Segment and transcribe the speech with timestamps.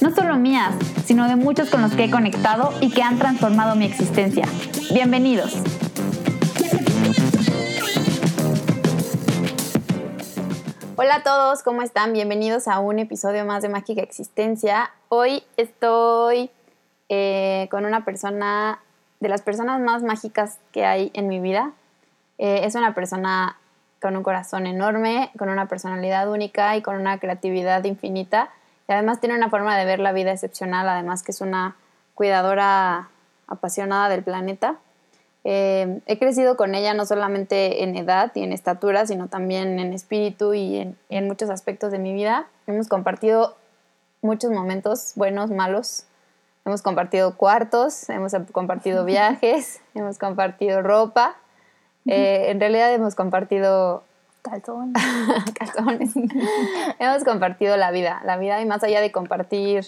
[0.00, 3.76] no solo mías, sino de muchos con los que he conectado y que han transformado
[3.76, 4.46] mi existencia.
[4.92, 5.54] Bienvenidos.
[10.96, 12.12] Hola a todos, ¿cómo están?
[12.12, 14.90] Bienvenidos a un episodio más de Mágica Existencia.
[15.08, 16.50] Hoy estoy
[17.08, 18.80] eh, con una persona,
[19.20, 21.72] de las personas más mágicas que hay en mi vida.
[22.38, 23.58] Eh, es una persona
[24.00, 28.50] con un corazón enorme, con una personalidad única y con una creatividad infinita.
[28.90, 31.76] Y además tiene una forma de ver la vida excepcional, además que es una
[32.16, 33.08] cuidadora
[33.46, 34.78] apasionada del planeta.
[35.44, 39.92] Eh, he crecido con ella no solamente en edad y en estatura, sino también en
[39.92, 42.48] espíritu y en, en muchos aspectos de mi vida.
[42.66, 43.56] Hemos compartido
[44.22, 46.06] muchos momentos buenos, malos.
[46.64, 51.36] Hemos compartido cuartos, hemos compartido viajes, hemos compartido ropa
[52.06, 54.02] eh, en realidad hemos compartido
[54.42, 55.02] calzones.
[55.58, 56.12] calzones.
[56.98, 59.86] hemos compartido la vida, la vida y más allá de compartir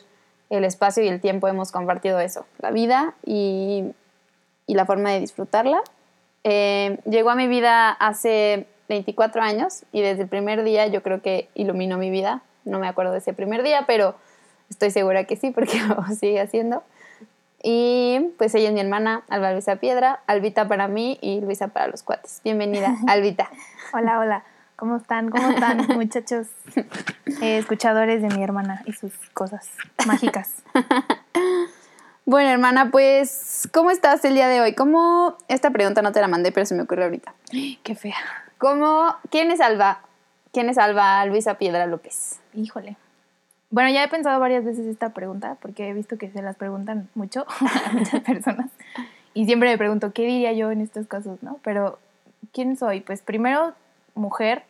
[0.51, 3.85] el espacio y el tiempo, hemos compartido eso, la vida y,
[4.67, 5.83] y la forma de disfrutarla.
[6.45, 11.23] Eh, llegó a mi vida hace 24 años y desde el primer día yo creo
[11.23, 12.43] que iluminó mi vida.
[12.65, 14.15] No me acuerdo de ese primer día, pero
[14.69, 16.83] estoy segura que sí porque lo sigue haciendo.
[17.63, 21.87] Y pues ella es mi hermana, Alba Luisa Piedra, Albita para mí y Luisa para
[21.87, 22.41] los cuates.
[22.43, 23.49] Bienvenida, Albita.
[23.93, 24.45] hola, hola.
[24.75, 25.31] ¿Cómo están?
[25.31, 26.49] ¿Cómo están, muchachos?
[27.41, 29.69] Eh, escuchadores de mi hermana y sus cosas
[30.09, 30.51] mágicas.
[32.25, 34.75] bueno, hermana, pues, ¿cómo estás el día de hoy?
[34.75, 35.37] ¿Cómo?
[35.47, 37.33] Esta pregunta no te la mandé, pero se me ocurrió ahorita.
[37.85, 38.17] Qué fea.
[38.59, 39.15] ¿Cómo?
[39.31, 40.01] ¿Quién es Alba?
[40.53, 42.41] ¿Quién es Alba Luisa Piedra López?
[42.53, 42.97] Híjole.
[43.73, 47.09] Bueno, ya he pensado varias veces esta pregunta porque he visto que se las preguntan
[47.15, 47.47] mucho
[47.87, 48.71] a muchas personas
[49.33, 51.59] y siempre me pregunto qué diría yo en estos casos, ¿no?
[51.65, 51.99] Pero
[52.53, 53.01] ¿quién soy?
[53.01, 53.73] Pues primero
[54.15, 54.65] mujer,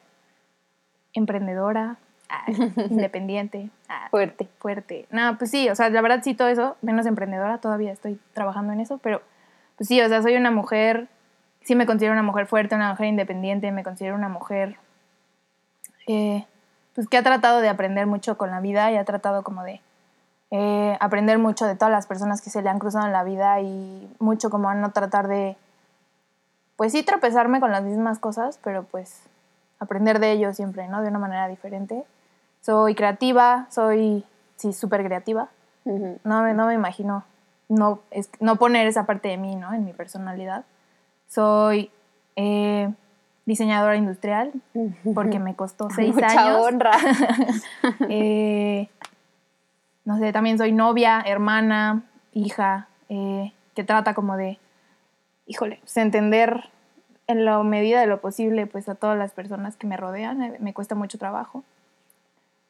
[1.15, 1.97] emprendedora,
[2.29, 2.45] ah,
[2.91, 5.07] independiente, ah, fuerte, fuerte.
[5.11, 8.73] No, pues sí, o sea, la verdad sí todo eso, menos emprendedora, todavía estoy trabajando
[8.73, 9.21] en eso, pero
[9.77, 11.09] pues sí, o sea, soy una mujer,
[11.63, 14.77] sí me considero una mujer fuerte, una mujer independiente, me considero una mujer
[16.07, 16.47] eh,
[16.95, 19.81] pues que ha tratado de aprender mucho con la vida y ha tratado como de
[20.51, 23.61] eh, aprender mucho de todas las personas que se le han cruzado en la vida
[23.61, 25.57] y mucho como a no tratar de,
[26.77, 29.23] pues sí, tropezarme con las mismas cosas, pero pues
[29.79, 31.03] aprender de ello siempre, ¿no?
[31.03, 32.05] De una manera diferente.
[32.61, 34.25] Soy creativa, soy,
[34.57, 35.49] sí, súper creativa.
[35.85, 37.25] no, me, no me imagino
[37.69, 39.73] no, es, no poner esa parte de mí, ¿no?
[39.73, 40.65] En mi personalidad.
[41.29, 41.91] Soy...
[42.37, 42.91] Eh,
[43.45, 44.53] diseñadora industrial,
[45.15, 46.93] porque me costó seis Mucha honra.
[48.09, 48.89] Eh,
[50.05, 54.59] no sé, también soy novia, hermana, hija, eh, que trata como de,
[55.47, 56.71] híjole, pues entender
[57.29, 60.57] en la medida de lo posible pues a todas las personas que me rodean, eh,
[60.59, 61.63] me cuesta mucho trabajo.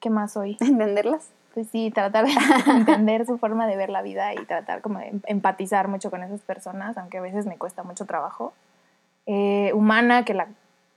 [0.01, 0.59] ¿Qué más soy?
[0.61, 1.31] ¿Entenderlas?
[1.55, 2.33] Pues sí, tratar de
[2.71, 6.41] entender su forma de ver la vida y tratar como de empatizar mucho con esas
[6.41, 8.53] personas, aunque a veces me cuesta mucho trabajo.
[9.27, 10.49] humana, que la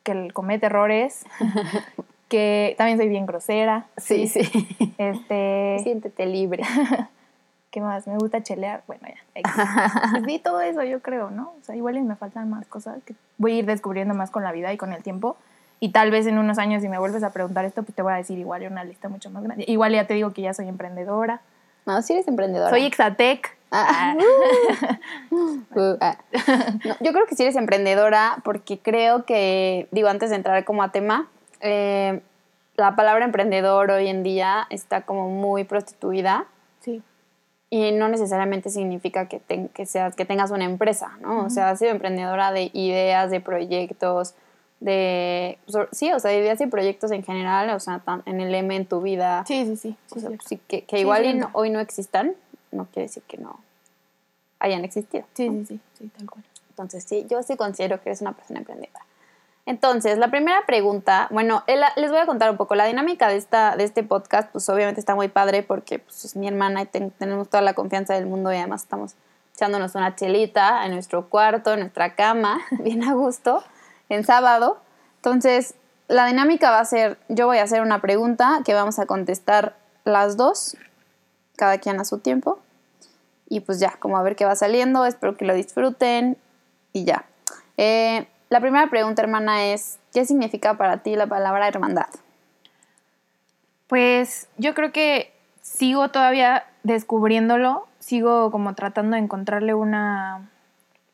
[0.05, 1.25] que comete errores,
[2.29, 3.87] que también soy bien grosera.
[3.97, 4.39] Sí, sí.
[4.97, 5.79] Este...
[5.83, 6.63] Siéntete libre.
[7.71, 8.07] ¿Qué más?
[8.07, 8.83] Me gusta chelear.
[8.87, 9.41] Bueno, ya.
[10.11, 11.53] Pues sí, todo eso yo creo, ¿no?
[11.59, 14.53] O sea, igual me faltan más cosas que voy a ir descubriendo más con la
[14.53, 15.35] vida y con el tiempo.
[15.81, 18.13] Y tal vez en unos años, si me vuelves a preguntar esto, pues te voy
[18.13, 19.65] a decir igual una lista mucho más grande.
[19.67, 21.41] Igual ya te digo que ya soy emprendedora.
[21.85, 22.69] No, sí eres emprendedora.
[22.69, 23.54] Soy Exatec.
[23.75, 24.15] Ah.
[25.75, 26.17] Uh, ah.
[27.01, 30.91] yo creo que sí eres emprendedora porque creo que, digo, antes de entrar como a
[30.91, 31.27] tema,
[31.59, 32.21] eh,
[32.77, 36.45] la palabra emprendedor hoy en día está como muy prostituida.
[36.79, 37.01] Sí.
[37.69, 39.41] Y no necesariamente significa que,
[39.73, 41.45] que, seas, que tengas una empresa, ¿no?
[41.45, 44.33] O sea, has sido emprendedora de ideas, de proyectos,
[44.79, 45.57] de...
[45.91, 48.85] Sí, o sea, de ideas y proyectos en general, o sea, en el M en
[48.85, 49.43] tu vida.
[49.47, 49.97] Sí, sí, sí.
[50.45, 52.33] sí, que, que igual hoy no existan,
[52.71, 53.64] no quiere decir que no
[54.59, 55.25] hayan existido.
[55.33, 56.43] Sí, sí, sí, sí, tal cual.
[56.69, 59.05] Entonces, sí, yo sí considero que eres una persona emprendedora.
[59.65, 61.63] Entonces, la primera pregunta, bueno,
[61.95, 62.75] les voy a contar un poco.
[62.75, 66.35] La dinámica de, esta, de este podcast, pues obviamente está muy padre porque pues, es
[66.35, 69.15] mi hermana y tenemos toda la confianza del mundo y además estamos
[69.55, 73.63] echándonos una chelita en nuestro cuarto, en nuestra cama, bien a gusto,
[74.09, 74.77] en sábado.
[75.17, 75.73] Entonces,
[76.07, 79.75] la dinámica va a ser, yo voy a hacer una pregunta que vamos a contestar
[80.03, 80.77] las dos,
[81.55, 82.59] cada quien a su tiempo.
[83.47, 86.37] Y pues ya, como a ver qué va saliendo, espero que lo disfruten
[86.93, 87.25] y ya.
[87.77, 92.07] Eh, la primera pregunta, hermana, es, ¿qué significa para ti la palabra hermandad?
[93.87, 100.49] Pues yo creo que sigo todavía descubriéndolo, sigo como tratando de encontrarle una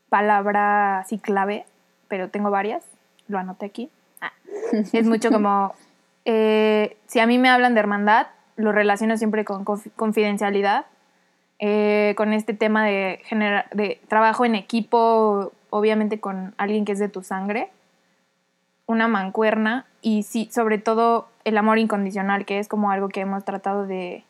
[0.10, 1.66] palabra así clave,
[2.08, 2.84] pero tengo varias,
[3.28, 3.90] lo anoté aquí.
[4.20, 4.34] Ah,
[4.94, 5.74] es mucho como,
[6.26, 10.86] eh, si a mí me hablan de hermandad, lo relaciono siempre con confidencialidad,
[11.64, 13.20] eh, con este tema de,
[13.72, 17.70] de trabajo en equipo, obviamente con alguien que es de tu sangre,
[18.88, 23.46] una mancuerna y sí, sobre todo el amor incondicional, que es como algo que hemos
[23.46, 24.24] tratado de,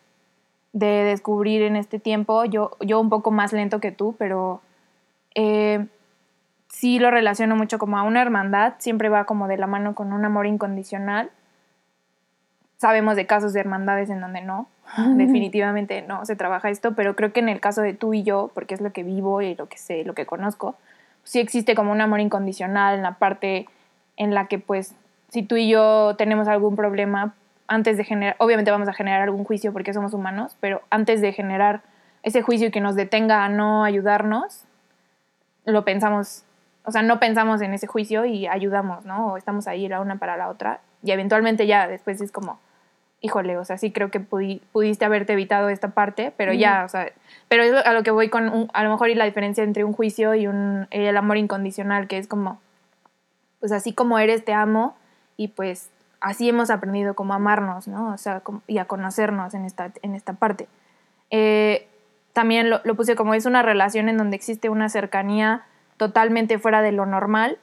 [0.74, 2.44] descubrir en este tiempo.
[2.44, 4.62] Yo, yo un poco más lento que tú, pero
[5.34, 5.88] eh,
[6.68, 10.12] sí lo relaciono mucho como a una hermandad, siempre va como de la mano con
[10.12, 11.32] un amor incondicional.
[12.82, 14.68] Sabemos de casos de hermandades en donde no,
[15.16, 18.50] definitivamente no se trabaja esto, pero creo que en el caso de tú y yo,
[18.56, 20.74] porque es lo que vivo y lo que sé, lo que conozco,
[21.24, 23.68] sí existe como un amor incondicional en la parte
[24.18, 24.96] en la que pues
[25.30, 27.36] si tú y yo tenemos algún problema,
[27.68, 31.34] antes de generar, obviamente vamos a generar algún juicio porque somos humanos, pero antes de
[31.34, 31.84] generar
[32.24, 34.64] ese juicio que nos detenga a no ayudarnos,
[35.66, 36.46] lo pensamos,
[36.84, 39.34] o sea, no pensamos en ese juicio y ayudamos, ¿no?
[39.34, 42.60] O estamos ahí la una para la otra y eventualmente ya después es como,
[43.22, 47.12] híjole, o sea, sí creo que pudiste haberte evitado esta parte, pero ya, o sea,
[47.48, 49.94] pero es a lo que voy con, a lo mejor y la diferencia entre un
[49.94, 52.60] juicio y un, el amor incondicional, que es como,
[53.60, 54.98] pues así como eres, te amo,
[55.38, 58.12] y pues así hemos aprendido como a amarnos, ¿no?
[58.12, 60.68] O sea, y a conocernos en esta, en esta parte.
[61.30, 61.88] Eh,
[62.34, 65.64] también lo, lo, puse como es una relación en donde existe una cercanía
[65.98, 67.60] totalmente fuera de lo normal,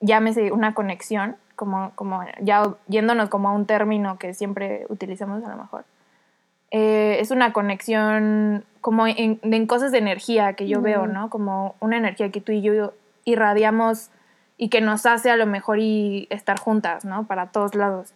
[0.00, 5.48] llámese una conexión, como, como ya yéndonos como a un término que siempre utilizamos a
[5.48, 5.84] lo mejor.
[6.72, 11.30] Eh, es una conexión como en, en, cosas de energía que yo veo, ¿no?
[11.30, 12.94] Como una energía que tú y yo
[13.24, 14.10] irradiamos
[14.56, 17.28] y que nos hace a lo mejor y estar juntas, ¿no?
[17.28, 18.12] Para todos lados.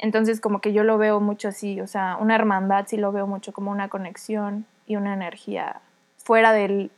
[0.00, 3.28] Entonces como que yo lo veo mucho así, o sea, una hermandad sí lo veo
[3.28, 5.82] mucho como una conexión y una energía
[6.16, 6.90] fuera del,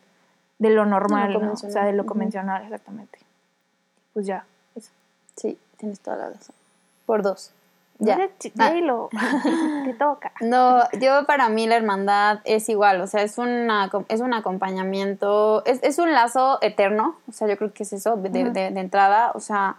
[0.59, 1.53] de lo normal, ¿no?
[1.53, 3.19] o sea, de lo convencional, exactamente.
[4.15, 4.91] Pues ya, eso.
[5.37, 6.55] Sí, tienes toda la razón.
[7.07, 7.53] Por dos.
[7.99, 8.19] Ya.
[8.59, 8.73] Ah.
[9.85, 10.33] te toca.
[10.41, 15.65] No, yo para mí la hermandad es igual, o sea, es, una, es un acompañamiento,
[15.65, 19.31] es, es un lazo eterno, o sea, yo creo que es eso de, de, entrada,
[19.35, 19.77] o sea,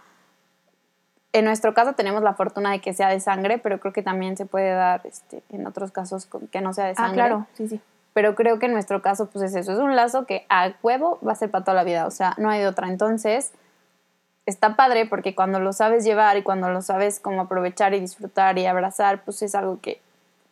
[1.32, 4.38] en nuestro caso tenemos la fortuna de que sea de sangre, pero creo que también
[4.38, 7.20] se puede dar este, en otros casos que no sea de ah, sangre.
[7.20, 7.80] Ah, claro, sí, sí.
[8.14, 11.18] Pero creo que en nuestro caso, pues es eso, es un lazo que a huevo
[11.26, 12.88] va a ser para toda la vida, o sea, no hay de otra.
[12.88, 13.52] Entonces,
[14.46, 18.58] está padre porque cuando lo sabes llevar y cuando lo sabes como aprovechar y disfrutar
[18.58, 20.00] y abrazar, pues es algo que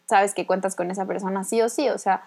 [0.07, 2.23] sabes que cuentas con esa persona sí o sí, o sea,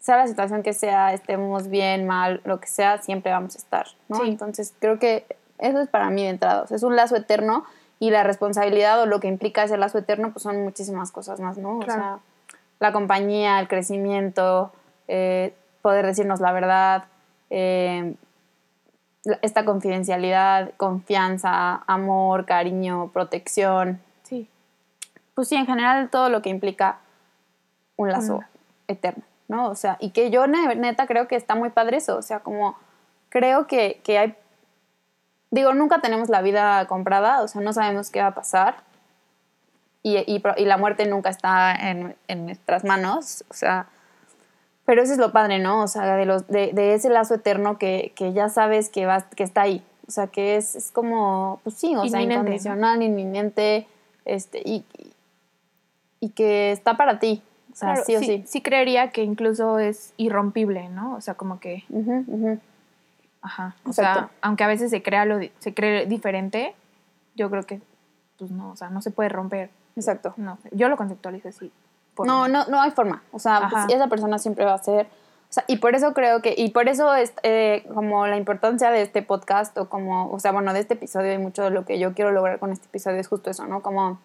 [0.00, 3.86] sea la situación que sea, estemos bien, mal, lo que sea, siempre vamos a estar,
[4.08, 4.24] ¿no?
[4.24, 5.26] Entonces creo que
[5.58, 7.64] eso es para mí de entrada, es un lazo eterno
[7.98, 11.58] y la responsabilidad o lo que implica ese lazo eterno, pues son muchísimas cosas más,
[11.58, 11.78] ¿no?
[11.78, 12.18] O sea,
[12.78, 14.72] la compañía, el crecimiento,
[15.06, 17.04] eh, poder decirnos la verdad,
[17.50, 18.14] eh,
[19.42, 24.00] esta confidencialidad, confianza, amor, cariño, protección.
[24.22, 24.48] Sí.
[25.34, 26.98] Pues sí, en general todo lo que implica
[27.96, 28.40] un lazo
[28.88, 29.68] eterno, ¿no?
[29.68, 32.76] O sea, y que yo neta creo que está muy padre eso, o sea, como
[33.28, 34.34] creo que, hay,
[35.50, 38.76] digo, nunca tenemos la vida comprada, o sea, no sabemos qué va a pasar
[40.02, 43.86] y, y, y la muerte nunca está en, en nuestras manos, o sea,
[44.90, 45.84] pero eso es lo padre, ¿no?
[45.84, 49.22] O sea, de, los, de, de ese lazo eterno que, que, ya sabes que, vas,
[49.36, 49.84] que está ahí.
[50.08, 53.86] O sea, que es, es como, pues sí, o sea, incondicional, inminente,
[54.24, 54.84] este, y,
[56.18, 57.40] y que está para ti.
[57.72, 58.62] O sea, sí o sí, sí.
[58.62, 61.14] creería que incluso es irrompible, ¿no?
[61.14, 61.84] O sea, como que...
[63.42, 63.76] Ajá.
[63.84, 66.74] O sea, aunque a veces se crea, lo, se cree diferente,
[67.36, 67.80] yo creo que,
[68.40, 69.70] pues no, o sea, no se puede romper.
[69.94, 70.34] Exacto.
[70.36, 71.70] No, yo lo conceptualizo así.
[72.26, 73.22] No, no, no hay forma.
[73.32, 75.06] O sea, pues, esa persona siempre va a ser.
[75.06, 78.90] O sea, y por eso creo que, y por eso es eh, como la importancia
[78.90, 81.84] de este podcast, o como, o sea, bueno, de este episodio y mucho de lo
[81.84, 83.82] que yo quiero lograr con este episodio es justo eso, ¿no?
[83.82, 84.20] Como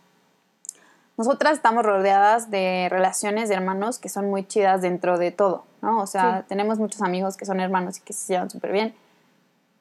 [1.17, 6.01] nosotras estamos rodeadas de relaciones de hermanos que son muy chidas dentro de todo, ¿no?
[6.01, 8.93] O sea, tenemos muchos amigos que son hermanos y que se llevan súper bien,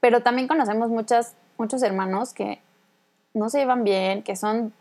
[0.01, 2.63] pero también conocemos muchas, muchos hermanos que
[3.35, 4.73] no se llevan bien, que son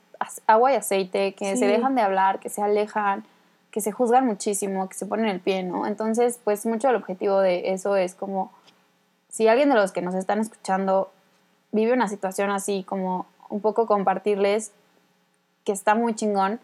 [0.47, 3.25] agua y aceite, que se dejan de hablar, que se alejan,
[3.71, 5.87] que se juzgan muchísimo, que se ponen el pie, ¿no?
[5.87, 8.51] Entonces, pues mucho el objetivo de eso es como,
[9.29, 11.11] si alguien de los que nos están escuchando
[11.71, 14.71] vive una situación así, como un poco compartirles
[15.63, 16.59] que está muy chingón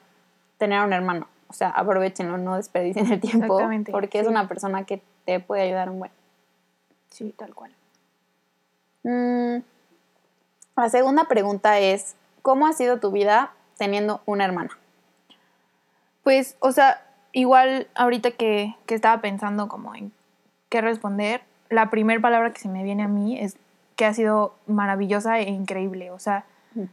[0.58, 1.28] tener un hermano.
[1.48, 3.60] O sea, aprovechenlo, no desperdicien el tiempo,
[3.92, 6.12] porque es una persona que te puede ayudar un buen.
[7.10, 7.74] Sí, tal cual.
[9.04, 9.58] Mm,
[10.76, 14.72] la segunda pregunta es, ¿cómo ha sido tu vida teniendo una hermana?
[16.24, 20.12] Pues, o sea, igual ahorita que, que estaba pensando como en
[20.70, 23.58] qué responder, la primera palabra que se me viene a mí es
[23.96, 26.12] que ha sido maravillosa e increíble.
[26.12, 26.46] O sea,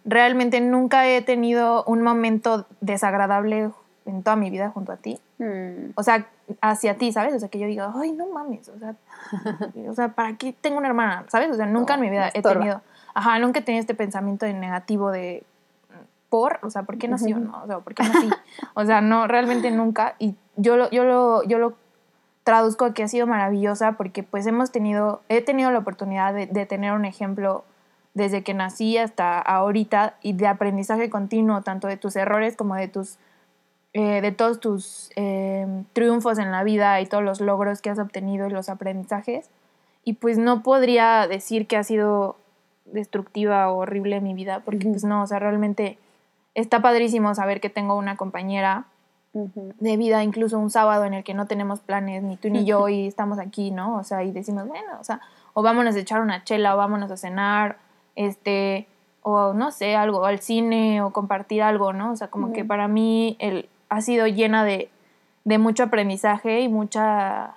[0.04, 3.70] realmente nunca he tenido un momento desagradable
[4.06, 5.18] en toda mi vida junto a ti.
[5.38, 6.26] Mm, O sea,
[6.60, 7.34] hacia ti, ¿sabes?
[7.34, 8.94] O sea, que yo diga, ay, no mames, o sea,
[9.88, 11.24] o sea, ¿para qué tengo una hermana?
[11.28, 11.50] ¿Sabes?
[11.50, 12.82] O sea, nunca en mi vida he tenido,
[13.16, 15.44] ajá, nunca tenido este pensamiento de negativo de,
[16.28, 17.38] por, o sea, ¿por qué nació?
[17.38, 18.28] No, o sea, ¿por qué nací?
[18.74, 20.16] O sea, no, realmente nunca.
[20.18, 21.74] Y yo lo, yo lo, yo lo
[22.44, 26.46] traduzco a que ha sido maravillosa porque pues hemos tenido, he tenido la oportunidad de,
[26.46, 27.64] de tener un ejemplo
[28.14, 32.88] desde que nací hasta ahorita y de aprendizaje continuo, tanto de tus errores como de
[32.88, 33.18] tus
[33.98, 37.98] eh, de todos tus eh, triunfos en la vida y todos los logros que has
[37.98, 39.48] obtenido y los aprendizajes.
[40.04, 42.36] Y pues no podría decir que ha sido
[42.92, 45.98] destructiva o horrible mi vida, porque pues no, o sea, realmente
[46.54, 48.86] está padrísimo saber que tengo una compañera
[49.32, 52.88] de vida, incluso un sábado en el que no tenemos planes, ni tú ni yo,
[52.88, 53.96] y estamos aquí, ¿no?
[53.96, 55.20] O sea, y decimos, bueno, o sea,
[55.52, 57.76] o vámonos a echar una chela, o vámonos a cenar,
[58.14, 58.86] este,
[59.22, 62.12] o no sé, algo, al cine, o compartir algo, ¿no?
[62.12, 64.88] O sea, como que para mí el, ha sido llena de,
[65.44, 67.55] de mucho aprendizaje y mucha...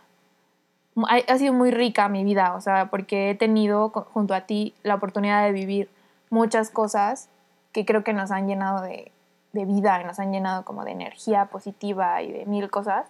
[1.07, 4.95] Ha, sido muy rica mi vida, o sea, porque he tenido junto a ti la
[4.95, 5.89] oportunidad de vivir
[6.29, 7.29] muchas cosas
[7.71, 9.11] que creo que nos han llenado de,
[9.53, 13.07] de vida nos han llenado como de energía positiva y de mil cosas.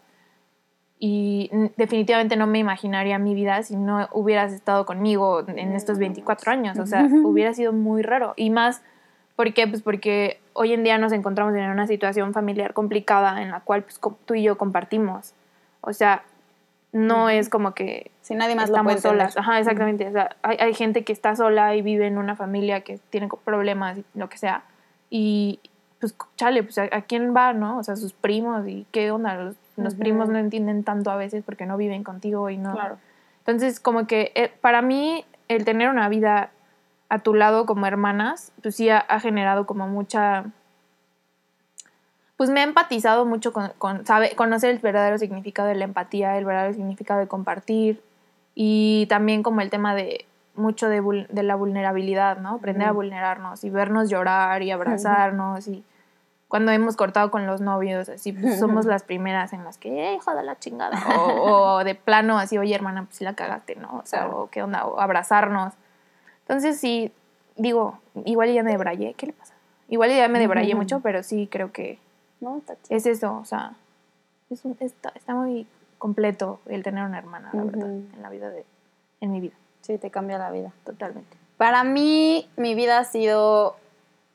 [1.00, 5.98] Y mm, definitivamente no me imaginaría mi vida si no hubieras estado conmigo en estos
[5.98, 6.80] 24 años.
[6.80, 8.34] O sea, hubiera sido muy raro.
[8.36, 8.82] Y más,
[9.36, 9.68] ¿por qué?
[9.68, 13.84] Pues porque hoy en día nos encontramos en una situación familiar complicada en la cual
[13.84, 15.34] pues, tú y yo compartimos.
[15.82, 16.24] O sea,
[16.92, 19.38] no es como que Si nadie más lo estamos solas.
[19.38, 20.08] Ajá, exactamente.
[20.08, 23.30] O sea, hay, hay gente que está sola y vive en una familia que tiene
[23.44, 24.64] problemas y lo que sea.
[25.10, 25.60] Y
[26.00, 27.78] pues, chale, pues, ¿a, a quién va, no?
[27.78, 29.54] O sea, sus primos y qué onda.
[29.76, 32.74] Los, primos no entienden tanto a veces porque no viven contigo y no.
[32.74, 32.98] Claro.
[33.40, 36.52] Entonces, como que eh, para mí, el tener una vida
[37.08, 40.46] a tu lado como hermanas, pues sí ha, ha generado como mucha.
[42.40, 46.38] Pues me he empatizado mucho con, con sabe- conocer el verdadero significado de la empatía,
[46.38, 48.02] el verdadero significado de compartir
[48.56, 50.24] y también como el tema de
[50.56, 52.52] mucho de, vul- de la vulnerabilidad, ¿no?
[52.56, 53.00] Aprender a Ujú.
[53.02, 55.84] vulnerarnos y vernos llorar y abrazarnos y
[56.48, 60.16] cuando hemos cortado con los novios, así pues, somos las primeras en las que, "Eh,
[60.16, 63.76] hijo de la chingada, o, o de plano así, oye hermana, pues sí la cagaste,
[63.76, 63.98] ¿no?
[64.02, 65.74] O sea, o qué onda, o abrazarnos.
[66.48, 67.12] Entonces sí,
[67.58, 69.56] digo, igual ya me debrayé, ¿qué le pasa?
[69.90, 70.84] Igual ya me debrayé Ujú.
[70.84, 72.00] mucho, pero sí creo que
[72.42, 73.74] No, es eso, o sea,
[74.50, 75.68] es un- está, está muy
[75.98, 78.66] completo el tener una hermana, la verdad, en la vida de,
[79.22, 80.72] en mi vida, Sí, te cambia la vida.
[80.86, 81.38] totalmente.
[81.58, 83.76] Para mí, mi vida ha sido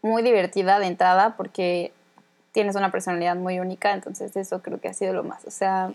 [0.02, 1.92] muy divertida de entrada porque
[2.52, 5.44] tienes una personalidad muy única, entonces eso creo que ha sido lo más.
[5.46, 5.92] O sea,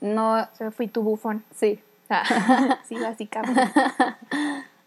[0.00, 1.44] no, O sea, fui tu bufón.
[1.54, 1.82] sí.
[2.88, 3.70] sí, básicamente.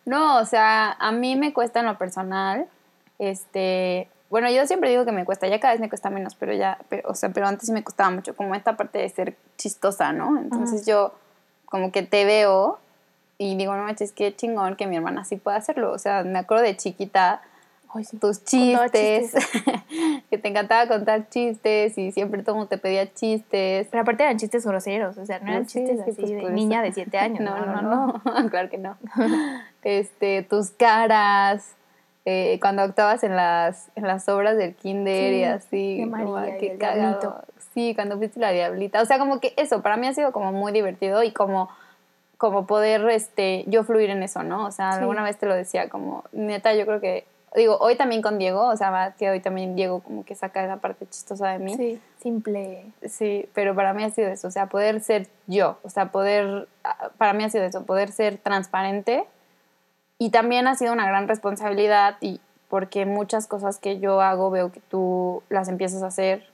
[0.05, 2.67] No, o sea, a mí me cuesta en lo personal,
[3.19, 6.53] este, bueno, yo siempre digo que me cuesta, ya cada vez me cuesta menos, pero
[6.53, 9.35] ya, pero, o sea, pero antes sí me costaba mucho, como esta parte de ser
[9.57, 10.39] chistosa, ¿no?
[10.39, 11.13] Entonces yo
[11.65, 12.79] como que te veo
[13.37, 15.91] y digo, no manches, qué chingón que mi hermana sí pueda hacerlo.
[15.91, 17.41] O sea, me acuerdo de chiquita
[17.93, 18.17] Ay, sí.
[18.17, 19.33] tus chistes,
[20.29, 23.87] que te encantaba contar chistes y siempre todo te pedía chistes.
[23.91, 26.51] Pero aparte eran chistes groseros, o sea, no eran Sí, chistes sí, así pues, de
[26.51, 26.85] niña eso.
[26.87, 27.39] de siete años.
[27.43, 28.95] No, no, no, claro que no.
[29.83, 31.75] Este, tus caras,
[32.25, 35.97] eh, cuando actuabas en las, en las obras del kinder y Sí, así.
[35.99, 37.43] de María qué cagado.
[37.73, 39.01] Sí, cuando fuiste la diablita.
[39.01, 41.69] O sea, como que eso, para mí ha sido como muy divertido y como,
[42.37, 44.65] como poder este, yo fluir en eso, ¿no?
[44.65, 44.99] O sea, Sí.
[44.99, 47.25] alguna vez te lo decía, como, neta, yo creo que,
[47.55, 50.63] digo, hoy también con Diego, o sea, va que hoy también Diego como que saca
[50.63, 51.75] esa parte chistosa de mí.
[51.75, 52.85] Sí, simple.
[53.07, 56.67] Sí, pero para mí ha sido eso, o sea, poder ser yo, o sea, poder,
[56.83, 59.23] ah, para mí ha sido eso, poder ser transparente
[60.21, 64.71] y también ha sido una gran responsabilidad y porque muchas cosas que yo hago veo
[64.71, 66.45] que tú las empiezas a hacer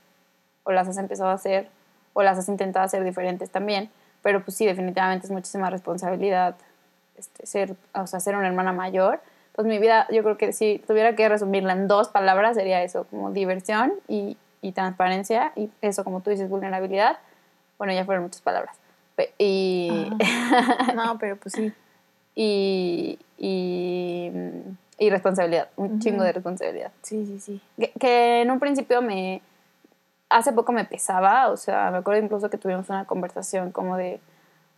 [0.64, 1.68] o las has empezado a hacer
[2.14, 3.90] o las has intentado hacer diferentes también,
[4.22, 6.56] pero pues sí, definitivamente es muchísima responsabilidad
[7.18, 9.20] este, ser, o sea, ser una hermana mayor.
[9.52, 13.04] Pues mi vida, yo creo que si tuviera que resumirla en dos palabras, sería eso,
[13.10, 17.18] como diversión y, y transparencia, y eso, como tú dices, vulnerabilidad.
[17.76, 18.78] Bueno, ya fueron muchas palabras.
[19.36, 20.10] Y,
[20.94, 21.70] No, pero pues sí.
[22.40, 24.30] Y, y,
[24.96, 26.92] y responsabilidad, un chingo de responsabilidad.
[27.02, 27.60] Sí, sí, sí.
[27.76, 29.42] Que, que en un principio me,
[30.28, 34.20] hace poco me pesaba, o sea, me acuerdo incluso que tuvimos una conversación como de,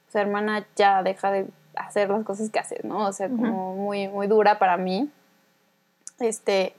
[0.08, 3.06] o sea, hermana ya deja de hacer las cosas que haces, ¿no?
[3.06, 5.10] O sea, como muy, muy dura para mí.
[6.18, 6.74] Este,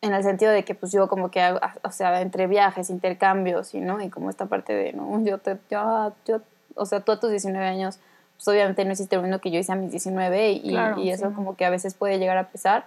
[0.00, 3.74] en el sentido de que pues yo como que, hago, o sea, entre viajes, intercambios
[3.74, 4.00] y, ¿no?
[4.00, 5.20] Y como esta parte de, ¿no?
[5.24, 6.40] Yo te, yo, yo
[6.76, 7.98] o sea, tú a tus 19 años,
[8.40, 11.34] pues obviamente no hiciste lo mismo que yo hice a mis 19 y, y eso
[11.34, 12.86] como que a veces puede llegar a pesar.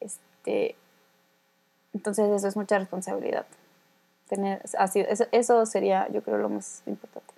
[0.00, 0.76] Este,
[1.92, 3.44] entonces eso es mucha responsabilidad.
[4.30, 7.34] Tener, así, eso, eso sería, yo creo, lo más importante.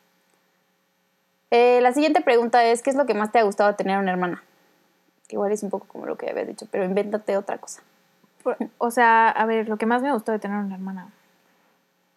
[1.50, 4.12] Eh, la siguiente pregunta es, ¿qué es lo que más te ha gustado tener una
[4.12, 4.45] hermana?
[5.28, 7.83] igual es un poco como lo que había dicho, pero invéntate otra cosa.
[8.78, 11.09] O sea, a ver, lo que más me gustó de tener una hermana.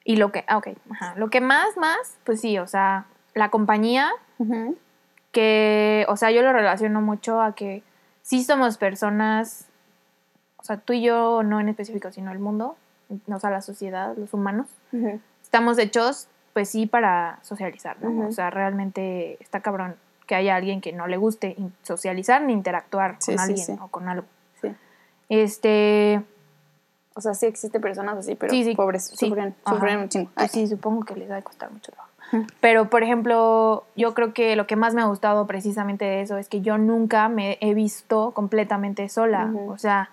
[0.04, 1.14] Y lo que, ah, ok, ajá.
[1.16, 4.12] Lo que más, más, pues sí, o sea, la compañía,
[5.34, 7.84] que, o sea, yo lo relaciono mucho a que
[8.22, 9.66] sí somos personas,
[10.58, 12.78] o sea, tú y yo, no en específico, sino el mundo,
[13.28, 14.68] o sea, la sociedad, los humanos,
[15.42, 18.28] estamos hechos pues sí para socializar, ¿no?
[18.28, 19.96] O sea, realmente está cabrón
[20.28, 24.28] que haya alguien que no le guste socializar ni interactuar con alguien o con algo.
[25.28, 26.24] Este...
[27.16, 30.32] O sea, sí existen personas así, pero pobres, sufren, sufren un chingo.
[30.34, 32.13] Pues sí, supongo que les va a costar mucho trabajo.
[32.60, 36.38] Pero, por ejemplo, yo creo que lo que más me ha gustado precisamente de eso
[36.38, 39.52] es que yo nunca me he visto completamente sola.
[39.68, 40.10] O sea,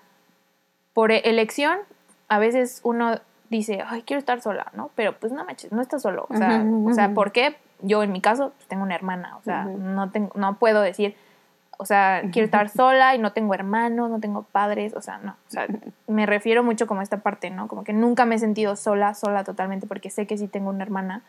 [0.93, 1.79] por elección,
[2.27, 4.91] a veces uno dice, ay, quiero estar sola, ¿no?
[4.95, 6.25] Pero pues no manches, no estás solo.
[6.29, 7.57] O sea, o sea ¿por qué?
[7.81, 11.15] Yo en mi caso pues, tengo una hermana, o sea, no, tengo, no puedo decir,
[11.77, 15.31] o sea, quiero estar sola y no tengo hermanos, no tengo padres, o sea, no.
[15.31, 15.65] O sea,
[16.07, 17.67] me refiero mucho como a esta parte, ¿no?
[17.67, 20.83] Como que nunca me he sentido sola, sola totalmente, porque sé que sí tengo una
[20.83, 21.23] hermana,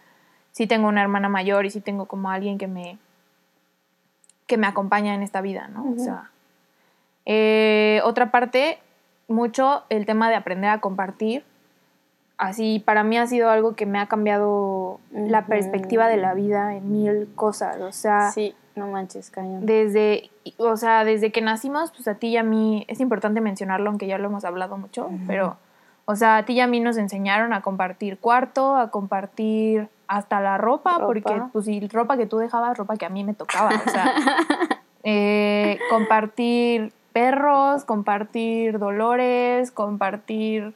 [0.53, 2.99] sí tengo una hermana mayor y sí tengo como alguien que me,
[4.47, 5.93] que me acompaña en esta vida, ¿no?
[5.97, 6.31] O sea,
[7.27, 8.79] eh, otra parte,
[9.29, 11.45] mucho el tema de aprender a compartir
[12.43, 16.75] así para mí ha sido algo que me ha cambiado la perspectiva de la vida
[16.75, 19.65] en mil cosas, o sea, sí, no manches, cañón.
[19.65, 23.89] Desde, o sea, desde que nacimos, pues a ti y a mí es importante mencionarlo,
[23.89, 25.57] aunque ya lo hemos hablado mucho, pero
[26.05, 30.41] o sea, a ti y a mí nos enseñaron a compartir cuarto, a compartir hasta
[30.41, 33.71] la ropa, porque pues si ropa que tú dejabas, ropa que a mí me tocaba,
[33.71, 34.15] o sea,
[35.05, 40.75] eh, compartir perros, compartir dolores, compartir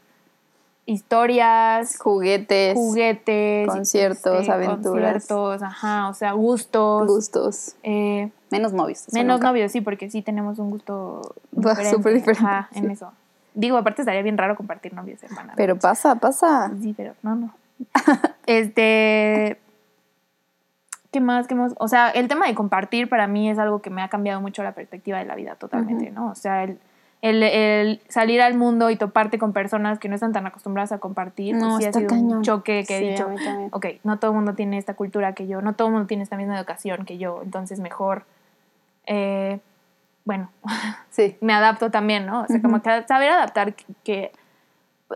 [0.86, 9.04] historias, juguetes, juguetes, conciertos, este, aventuras, conciertos, ajá, o sea, gustos, gustos, eh, menos novios,
[9.12, 11.34] menos novios, sí, porque sí tenemos un gusto
[11.90, 13.12] súper diferente, ajá, en eso.
[13.52, 15.54] Digo, aparte estaría bien raro compartir novios, hermana.
[15.56, 16.70] Pero pasa, pasa.
[16.80, 17.54] Sí, pero no, no.
[18.46, 19.58] este,
[21.10, 21.74] ¿qué más, qué más?
[21.78, 24.62] O sea, el tema de compartir para mí es algo que me ha cambiado mucho
[24.62, 26.30] la perspectiva de la vida totalmente, ¿no?
[26.30, 26.78] O sea, el
[27.22, 31.56] el, salir al mundo y toparte con personas que no están tan acostumbradas a compartir,
[31.58, 33.28] pues sí ha sido un choque que he dicho,
[33.70, 36.22] ok, no todo el mundo tiene esta cultura que yo, no todo el mundo tiene
[36.22, 38.24] esta misma educación que yo, entonces mejor,
[39.06, 39.60] eh,
[40.24, 40.50] bueno,
[41.10, 41.36] sí.
[41.40, 42.42] me adapto también, ¿no?
[42.42, 44.32] O sea, como que saber adaptar que,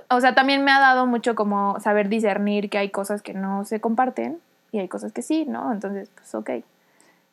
[0.09, 3.65] o sea, también me ha dado mucho como saber discernir que hay cosas que no
[3.65, 4.39] se comparten
[4.73, 5.73] y hay cosas que sí, ¿no?
[5.73, 6.51] Entonces, pues ok.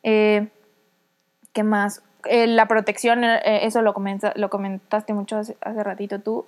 [0.04, 0.48] Eh,
[1.54, 2.02] ¿Qué más?
[2.26, 3.94] Eh, la protección, eh, eso lo,
[4.36, 6.46] lo comentaste mucho hace, ratito tú,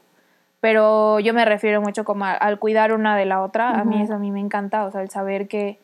[0.62, 3.80] pero yo me refiero mucho como al cuidar una de la otra.
[3.80, 5.80] A mí eso a mí me encanta, o sea, el saber que,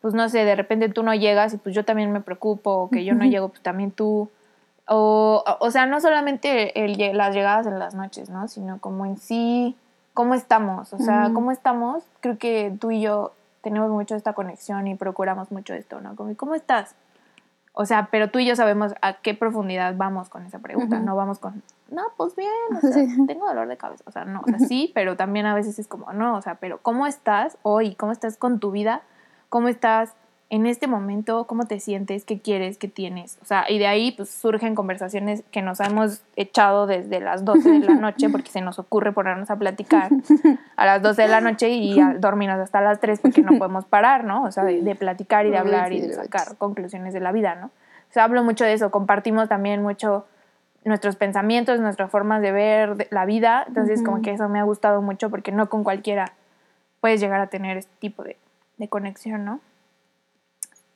[0.00, 2.90] pues no sé, de repente tú no llegas y pues yo también me preocupo, o
[2.90, 4.30] que yo no llego, pues también tú.
[4.88, 8.46] O, o sea, no solamente el, las llegadas en las noches, ¿no?
[8.48, 9.76] Sino como en sí,
[10.14, 12.04] cómo estamos, o sea, cómo estamos.
[12.20, 16.14] Creo que tú y yo tenemos mucho esta conexión y procuramos mucho esto, ¿no?
[16.14, 16.94] Como, ¿cómo estás?
[17.72, 20.98] O sea, pero tú y yo sabemos a qué profundidad vamos con esa pregunta.
[21.00, 24.02] No vamos con, no, pues bien, o sea, tengo dolor de cabeza.
[24.06, 26.54] O sea, no, o sea, sí, pero también a veces es como, no, o sea,
[26.54, 27.94] pero ¿cómo estás hoy?
[27.94, 29.02] ¿Cómo estás con tu vida?
[29.50, 30.14] ¿Cómo estás
[30.48, 33.36] en este momento, cómo te sientes, qué quieres, qué tienes.
[33.42, 37.68] O sea, y de ahí pues surgen conversaciones que nos hemos echado desde las 12
[37.68, 40.10] de la noche porque se nos ocurre ponernos a platicar
[40.76, 44.22] a las 12 de la noche y dormirnos hasta las 3 porque no podemos parar,
[44.22, 44.44] ¿no?
[44.44, 47.66] O sea, de, platicar y de hablar y de sacar conclusiones de la vida, ¿no?
[47.66, 50.26] O sea, hablo mucho de eso, compartimos también mucho
[50.84, 55.02] nuestros pensamientos, nuestras formas de ver la vida, entonces como que eso me ha gustado
[55.02, 56.32] mucho porque no con cualquiera
[57.00, 58.36] puedes llegar a tener este tipo de,
[58.76, 59.60] de conexión, ¿no?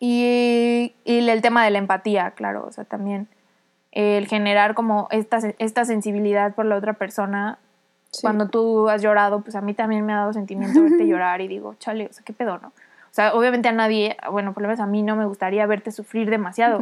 [0.01, 3.29] Y, el tema de la empatía, claro, o sea, también
[3.93, 7.59] el generar como esta, esta sensibilidad por la otra persona.
[8.23, 11.49] Cuando tú has llorado, pues a mí también me ha dado sentimiento verte llorar y
[11.49, 12.69] digo, chale, o sea, qué pedo, ¿no?
[12.69, 15.93] O sea, obviamente a nadie, bueno, por lo menos a mí no me gustaría verte
[15.93, 16.81] sufrir demasiado.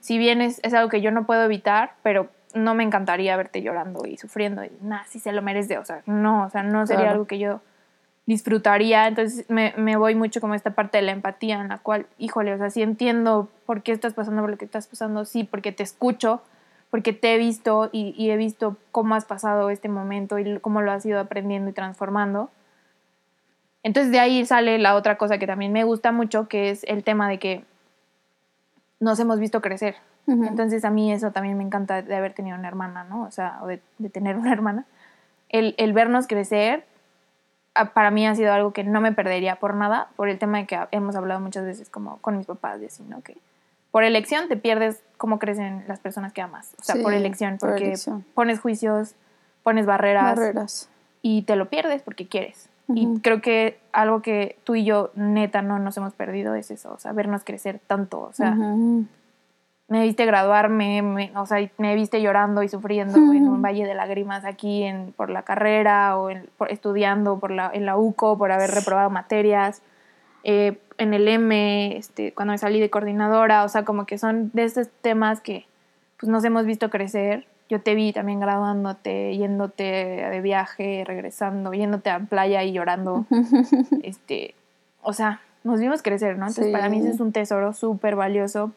[0.00, 3.62] Si bien es, es, algo que yo no puedo evitar, pero no me encantaría verte
[3.62, 6.86] llorando y sufriendo y nada, si se lo merece, o sea, no, o sea, no
[6.86, 7.60] sería algo que yo
[8.28, 9.08] disfrutaría.
[9.08, 12.52] Entonces me, me voy mucho como esta parte de la empatía en la cual, híjole,
[12.52, 15.72] o sea, sí entiendo por qué estás pasando por lo que estás pasando, sí, porque
[15.72, 16.42] te escucho,
[16.90, 20.82] porque te he visto y, y he visto cómo has pasado este momento y cómo
[20.82, 22.50] lo has ido aprendiendo y transformando.
[23.82, 27.04] Entonces de ahí sale la otra cosa que también me gusta mucho, que es el
[27.04, 27.64] tema de que
[29.00, 29.96] nos hemos visto crecer.
[30.26, 33.22] Entonces a mí eso también me encanta de haber tenido una hermana, ¿no?
[33.22, 34.84] O sea, o de, de tener una hermana.
[35.48, 36.84] El, el vernos crecer
[37.86, 40.66] para mí ha sido algo que no me perdería por nada, por el tema de
[40.66, 43.20] que hemos hablado muchas veces como con mis papás, de así, ¿no?
[43.22, 43.36] Que
[43.90, 46.74] por elección te pierdes cómo crecen las personas que amas.
[46.80, 48.24] O sea, Sí, por elección, por porque elección.
[48.34, 49.14] pones juicios,
[49.62, 50.88] pones barreras, Barreras.
[51.22, 52.68] y te lo pierdes porque quieres.
[52.88, 52.98] Ujú.
[53.16, 56.92] Y creo que algo que tú y yo neta no nos hemos perdido es eso,
[56.92, 58.20] o sea, vernos crecer tanto.
[58.20, 58.56] O sea.
[59.88, 63.94] Me viste graduarme, me, o sea, me viste llorando y sufriendo en un valle de
[63.94, 68.36] lágrimas aquí en, por la carrera o en- por, estudiando por la, en la UCO
[68.36, 69.80] por haber reprobado materias,
[70.44, 74.50] eh, en el M, este, cuando me salí de coordinadora, o sea, como que son
[74.52, 75.66] de esos temas que
[76.20, 77.46] pues nos hemos visto crecer.
[77.70, 83.26] Yo te vi también graduándote, yéndote de viaje, regresando, yéndote a playa y llorando.
[84.02, 84.54] este,
[85.02, 86.46] o sea, nos vimos crecer, ¿no?
[86.46, 86.72] Entonces, Sí.
[86.72, 88.72] para mí ese es un tesoro súper valioso.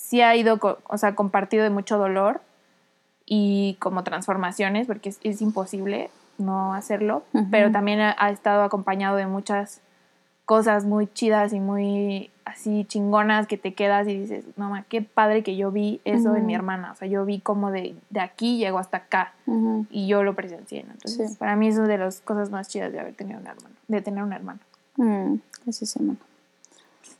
[0.00, 0.58] Sí ha ido,
[0.88, 2.40] o sea, compartido de mucho dolor
[3.26, 9.16] y como transformaciones, porque es, es imposible no hacerlo, pero también ha, ha estado acompañado
[9.16, 9.82] de muchas
[10.46, 15.02] cosas muy chidas y muy así chingonas que te quedas y dices, no, ma, qué
[15.02, 18.20] padre que yo vi eso en mi hermana, o sea, yo vi como de, de
[18.20, 19.34] aquí llegó hasta acá
[19.90, 20.92] y yo lo presencié, ¿no?
[20.92, 21.36] Entonces, Sí.
[21.38, 24.00] para mí es una de las cosas más chidas de haber tenido un hermano, de
[24.00, 24.58] tener un hermano.
[24.96, 25.34] Mm,
[25.68, 26.16] así se llama.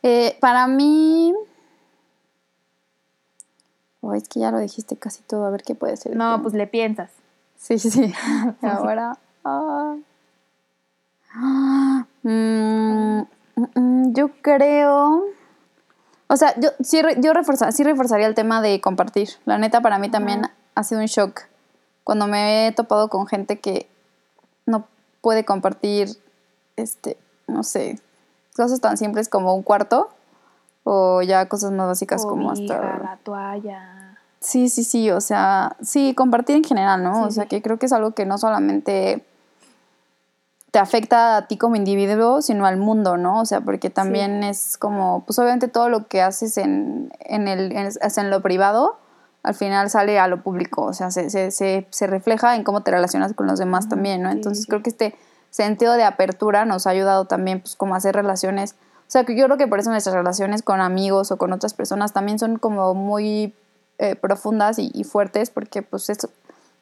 [0.02, 1.32] Eh, para mí.
[4.02, 5.44] Oh, es que ya lo dijiste casi todo.
[5.44, 6.16] A ver qué puede ser.
[6.16, 7.10] No, pues le piensas.
[7.58, 8.12] Sí, sí.
[8.62, 9.18] Ahora.
[9.44, 9.96] ah.
[11.32, 13.20] Ah, mm,
[13.74, 15.24] mm, yo creo.
[16.26, 19.28] O sea, yo sí, yo reforza- sí reforzaría el tema de compartir.
[19.44, 20.42] La neta, para mí también
[20.74, 21.42] ha sido un shock
[22.04, 23.88] cuando me he topado con gente que
[24.66, 24.86] no
[25.20, 26.08] puede compartir,
[26.76, 28.00] este, no sé,
[28.56, 30.08] cosas tan simples como un cuarto
[30.92, 32.98] o ya cosas más básicas como hasta...
[32.98, 34.16] la toalla.
[34.40, 37.14] Sí, sí, sí, o sea, sí, compartir en general, ¿no?
[37.14, 37.48] Sí, o sea, sí.
[37.48, 39.24] que creo que es algo que no solamente
[40.72, 43.40] te afecta a ti como individuo, sino al mundo, ¿no?
[43.40, 47.70] O sea, porque también es como, pues obviamente todo lo que haces en, en, el,
[47.72, 48.96] en, lo privado,
[49.44, 52.82] al final sale a lo público, o sea, se, se, se, se refleja en cómo
[52.82, 54.30] te relacionas con los demás también, ¿no?
[54.30, 55.14] Entonces creo que este
[55.50, 58.74] sentido de apertura nos ha ayudado también, pues, como a hacer relaciones.
[59.10, 61.74] O sea, que yo creo que por eso nuestras relaciones con amigos o con otras
[61.74, 63.52] personas también son como muy
[63.98, 66.28] eh, profundas y, y fuertes, porque pues es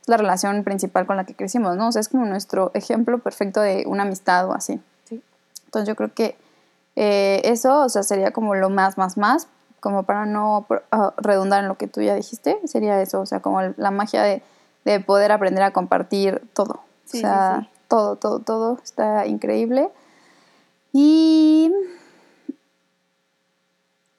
[0.05, 1.89] la relación principal con la que crecimos, ¿no?
[1.89, 4.79] O sea, es como nuestro ejemplo perfecto de una amistad o así.
[5.09, 5.23] Sí.
[5.65, 6.37] Entonces yo creo que
[6.97, 9.49] eh, eso, o sea, sería como lo más, más, más,
[9.81, 13.41] como para no ah, redundar en lo que tú ya dijiste, sería eso, o sea,
[13.41, 14.43] como el- la magia de,
[14.85, 16.81] de poder aprender a compartir todo.
[17.07, 17.69] Sí, o sea, sí.
[17.89, 19.89] todo, todo, todo está increíble.
[20.93, 21.73] Y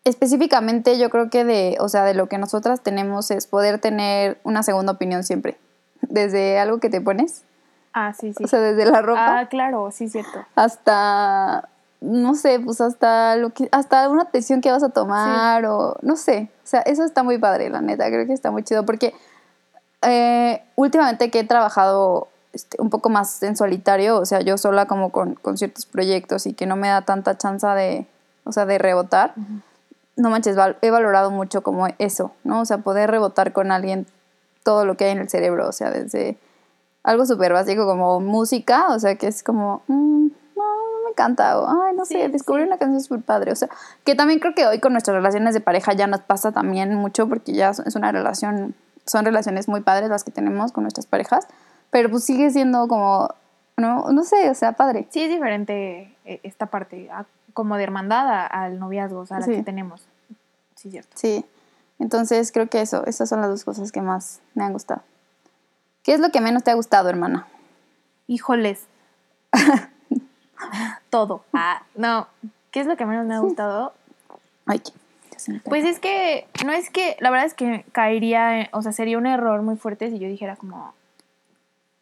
[0.04, 4.40] específicamente yo creo que de, o sea, de lo que nosotras tenemos es poder tener
[4.44, 5.58] una segunda opinión siempre.
[6.02, 7.44] Desde algo que te pones,
[7.94, 8.44] Ah, sí, sí.
[8.44, 10.46] o sea, desde la ropa ah, claro, sí, cierto.
[10.56, 11.68] hasta
[12.02, 16.16] no sé, pues hasta lo que hasta una atención que vas a tomar o no
[16.16, 19.14] sé, o sea, eso está muy padre, la neta, creo que está muy chido porque
[20.04, 24.86] eh, últimamente que he trabajado este, un poco más en solitario, o sea, yo sola
[24.86, 28.08] como con, con ciertos proyectos y que no me da tanta chance de,
[28.46, 29.34] o sea, de rebotar,
[30.20, 32.62] no manches, he valorado mucho como eso, ¿no?
[32.62, 34.06] O sea, poder rebotar con alguien
[34.64, 36.38] todo lo que hay en el cerebro, o sea, desde
[37.04, 40.26] algo súper básico como música, o sea, que es como, mm,
[40.58, 42.68] no, no me encanta, o, ay, no Sí, sé, descubrí sí.
[42.68, 43.70] una canción súper padre, o sea,
[44.04, 47.28] que también creo que hoy con nuestras relaciones de pareja ya nos pasa también mucho,
[47.28, 51.48] porque ya es una relación, son relaciones muy padres las que tenemos con nuestras parejas,
[51.90, 53.30] pero pues sigue siendo como,
[53.78, 55.08] no, no sé, o sea, padre.
[55.10, 59.40] Sí, es diferente eh, esta parte, a- como de hermandad a- al noviazgo, o sea,
[59.40, 59.52] la Sí.
[59.56, 60.08] que tenemos.
[60.76, 61.12] Sí, cierto.
[61.16, 61.46] Sí,
[62.00, 65.02] entonces creo que eso, esas son las dos cosas que más me han gustado.
[66.04, 67.48] ¿Qué es lo que menos te ha gustado, hermana?
[68.28, 68.86] Híjoles.
[71.10, 71.44] Todo.
[71.54, 72.28] Ah, no.
[72.72, 73.94] ¿Qué es lo que menos me ha gustado?
[74.66, 74.82] Ay.
[75.66, 79.26] Pues es que, no es que, la verdad es que caería, o sea, sería un
[79.26, 80.94] error muy fuerte si yo dijera como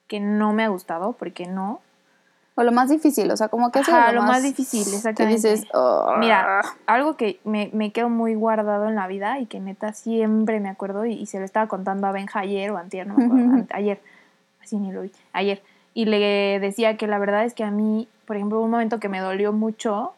[0.08, 1.80] que no me ha gustado, porque no.
[2.60, 5.36] O lo más difícil, o sea, como que sido Ajá, lo más difícil, Que exactamente.
[5.36, 6.16] dices, "Oh".
[6.18, 10.60] Mira, algo que me, me quedó muy guardado en la vida y que neta siempre
[10.60, 13.26] me acuerdo y, y se lo estaba contando a Benja ayer o antier, no me
[13.26, 14.02] acuerdo, ayer,
[14.62, 15.62] así ni lo vi, ayer.
[15.94, 19.08] Y le decía que la verdad es que a mí por ejemplo, un momento que
[19.08, 20.14] me dolió mucho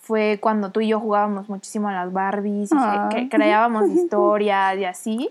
[0.00, 4.78] fue cuando tú y yo jugábamos muchísimo a las Barbies y que, que creábamos historias
[4.78, 5.30] y así.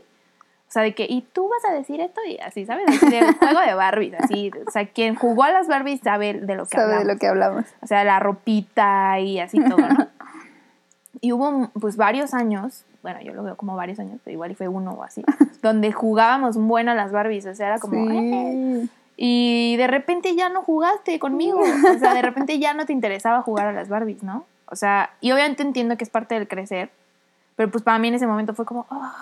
[0.71, 2.85] O sea, de que, y tú vas a decir esto y así, ¿sabes?
[2.87, 4.51] Así juego de Barbies, así.
[4.65, 7.27] O sea, quien jugó a las Barbies sabe de lo que Sabe de lo que
[7.27, 7.65] hablamos.
[7.81, 10.07] O sea, la ropita y así todo, ¿no?
[11.19, 14.69] y hubo pues varios años, bueno, yo lo veo como varios años, pero igual fue
[14.69, 15.25] uno o así,
[15.61, 18.09] donde jugábamos bueno a las Barbies, o sea, era como...
[18.09, 18.87] "Eh".
[19.17, 23.41] Y de repente ya no jugaste conmigo, o sea, de repente ya no te interesaba
[23.41, 24.45] jugar a las Barbies, ¿no?
[24.67, 26.91] O sea, y obviamente entiendo que es parte del crecer,
[27.61, 29.13] pero pues para mí en ese momento fue como, "Ah",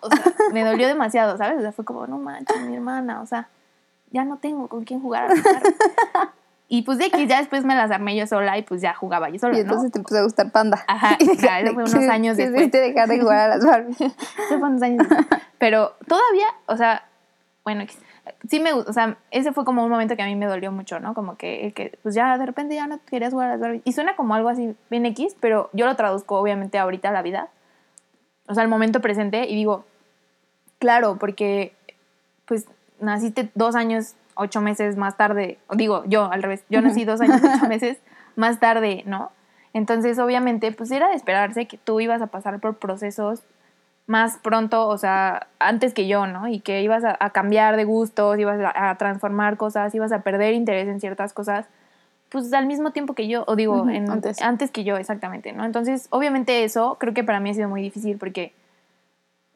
[0.00, 1.58] o sea, me dolió demasiado, ¿sabes?
[1.58, 3.48] O sea, fue como, no manches, mi hermana, o sea,
[4.12, 5.34] ya no tengo con quién jugar a.
[6.70, 9.30] Y pues de que ya después me las armé yo sola y pues ya jugaba
[9.30, 9.62] yo sola, Y ¿no?
[9.62, 10.84] entonces te empezó a gustar Panda.
[10.86, 12.70] Ajá, Y ajá, eso fue unos que- años que después.
[12.70, 14.00] decidiste dejar de jugar a las Barbies.
[14.00, 14.14] Eso
[14.48, 15.26] fue unos años después.
[15.58, 17.04] Pero todavía, o sea,
[17.64, 17.84] bueno,
[18.50, 20.70] sí me gusta, o sea, ese fue como un momento que a mí me dolió
[20.70, 21.14] mucho, ¿no?
[21.14, 23.82] Como que, que pues ya de repente ya no querías jugar a las Barbies.
[23.86, 27.22] Y suena como algo así bien X, pero yo lo traduzco obviamente ahorita a la
[27.22, 27.48] vida.
[28.48, 29.84] O sea, al momento presente y digo,
[30.78, 31.72] claro, porque
[32.46, 32.66] pues
[33.00, 37.20] naciste dos años, ocho meses más tarde, o digo, yo al revés, yo nací dos
[37.20, 37.98] años, ocho meses
[38.36, 39.30] más tarde, ¿no?
[39.74, 43.42] Entonces, obviamente, pues era de esperarse que tú ibas a pasar por procesos
[44.06, 46.48] más pronto, o sea, antes que yo, ¿no?
[46.48, 50.22] Y que ibas a, a cambiar de gustos, ibas a, a transformar cosas, ibas a
[50.22, 51.66] perder interés en ciertas cosas,
[52.30, 54.40] pues al mismo tiempo que yo, o digo, Ujú, en- antes.
[54.42, 55.64] antes que yo, exactamente, ¿no?
[55.64, 58.52] Entonces, obviamente eso creo que para mí ha sido muy difícil porque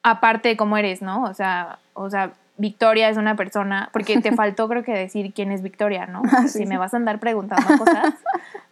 [0.03, 1.25] aparte de cómo eres, ¿no?
[1.25, 5.53] O sea, o sea, Victoria es una persona, porque te faltó creo que decir quién
[5.53, 6.23] es Victoria, ¿no?
[6.25, 6.67] Ah, sí, si sí.
[6.67, 8.15] me vas a andar preguntando cosas.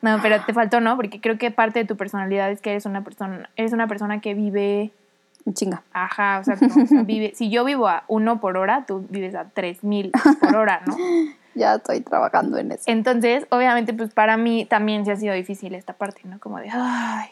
[0.03, 0.97] No, pero te faltó, ¿no?
[0.97, 4.23] Porque creo que parte de tu personalidad es que eres una persona, eres una persona
[4.23, 4.93] que vive,
[5.53, 5.83] Chinga.
[5.93, 9.05] ajá, o sea, como, o sea, vive, si yo vivo a uno por hora, tú
[9.11, 10.11] vives a tres mil
[10.41, 10.97] por hora, ¿no?
[11.55, 12.85] Ya estoy trabajando en eso.
[12.87, 16.39] Entonces, obviamente, pues para mí también se ha sido difícil esta parte, ¿no?
[16.39, 17.31] Como de, ay,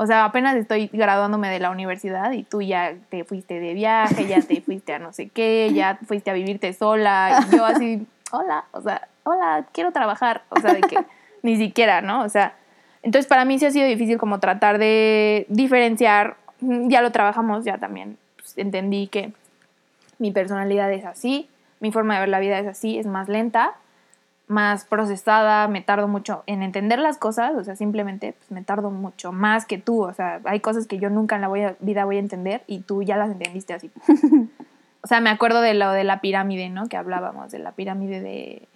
[0.00, 4.28] o sea, apenas estoy graduándome de la universidad y tú ya te fuiste de viaje,
[4.28, 8.06] ya te fuiste a no sé qué, ya fuiste a vivirte sola, y yo así,
[8.30, 10.98] hola, o sea, hola, quiero trabajar, o sea, de que
[11.42, 12.22] ni siquiera, ¿no?
[12.22, 12.54] O sea,
[13.02, 17.78] entonces para mí sí ha sido difícil como tratar de diferenciar, ya lo trabajamos, ya
[17.78, 19.32] también pues, entendí que
[20.20, 21.48] mi personalidad es así,
[21.80, 23.72] mi forma de ver la vida es así, es más lenta,
[24.46, 28.90] más procesada, me tardo mucho en entender las cosas, o sea, simplemente pues, me tardo
[28.90, 31.76] mucho más que tú, o sea, hay cosas que yo nunca en la voy a-
[31.80, 33.90] vida voy a entender y tú ya las entendiste así.
[35.02, 36.88] o sea, me acuerdo de lo de la pirámide, ¿no?
[36.88, 38.68] Que hablábamos de la pirámide de,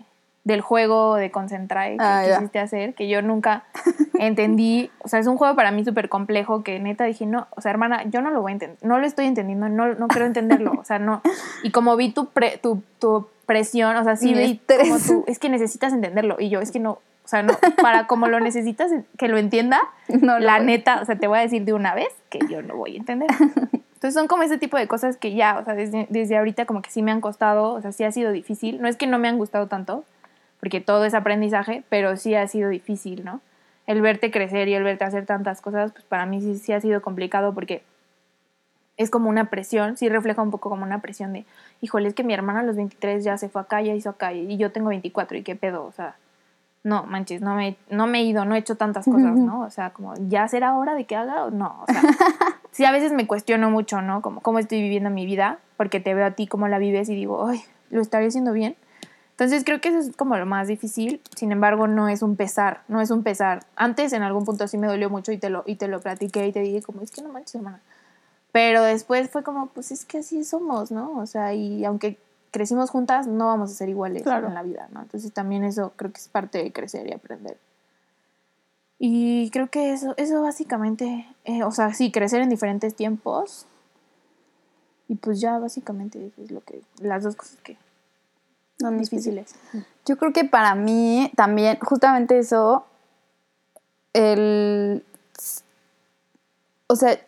[0.44, 2.34] del juego de Concentrae que Ah, ya.
[2.36, 3.64] quisiste hacer, que yo nunca
[4.18, 7.60] entendí, o sea, es un juego para mí súper complejo que neta dije, no, o
[7.60, 10.26] sea, hermana, yo no lo voy a entender, no lo estoy entendiendo, no, no creo
[10.26, 11.22] entenderlo, o sea, no.
[11.62, 15.38] Y como vi tu, pre- tu, tu presión, o sea, sí vi como tú, es
[15.38, 16.92] que necesitas entenderlo, y yo, es que no,
[17.24, 21.16] o sea, no, para como lo necesitas que lo entienda, No, la neta, o sea,
[21.16, 23.28] te voy a decir de una vez que yo no voy a entender.
[23.94, 26.82] Entonces son como ese tipo de cosas que ya, o sea, desde, desde ahorita como
[26.82, 28.82] que sí me han costado, o sea, sí ha sido difícil.
[28.82, 30.04] No es que no me han gustado tanto,
[30.62, 33.40] porque todo es aprendizaje, pero sí ha sido difícil, ¿no?
[33.88, 36.80] El verte crecer y el verte hacer tantas cosas, pues para mí sí, sí ha
[36.80, 37.82] sido complicado porque
[38.96, 41.46] es como una presión, sí refleja un poco como una presión de,
[41.80, 44.32] híjole, es que mi hermana a los 23 ya se fue acá, ya hizo acá,
[44.34, 45.84] y yo tengo 24, ¿y qué pedo?
[45.84, 46.14] O sea,
[46.84, 49.62] no, manches, no me, no me he ido, no he hecho tantas cosas, ¿no?
[49.62, 51.84] O sea, como, ¿ya será hora de que haga o no?
[51.88, 52.02] O sea,
[52.70, 54.22] sí, a veces me cuestiono mucho, ¿no?
[54.22, 57.16] Como, cómo estoy viviendo mi vida, porque te veo a ti cómo la vives y
[57.16, 58.76] digo, ay, ¿lo estaré haciendo bien?
[59.42, 62.82] Entonces creo que eso es como lo más difícil, sin embargo no es un pesar,
[62.86, 63.66] no es un pesar.
[63.74, 66.46] Antes en algún punto sí me dolió mucho y te lo, y te lo platiqué
[66.46, 67.80] y te dije como, es que no manches, hermana.
[68.52, 71.18] Pero después fue como, pues es que así somos, ¿no?
[71.18, 72.20] O sea, y aunque
[72.52, 74.46] crecimos juntas, no vamos a ser iguales Claro.
[74.46, 75.02] en la vida, ¿no?
[75.02, 77.58] Entonces también eso creo que es parte de crecer y aprender.
[79.00, 83.66] Y creo que eso, eso básicamente, eh, o sea, sí, crecer en diferentes tiempos.
[85.08, 87.76] Y pues ya básicamente eso es lo que, las dos cosas que
[88.82, 89.54] Es difíciles.
[90.04, 92.86] Yo creo que para mí también, justamente eso,
[94.12, 95.04] el...
[96.86, 97.18] O sea,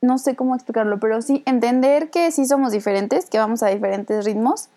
[0.00, 4.24] no sé cómo explicarlo, pero sí entender que sí somos diferentes, que vamos a diferentes
[4.24, 4.68] ritmos,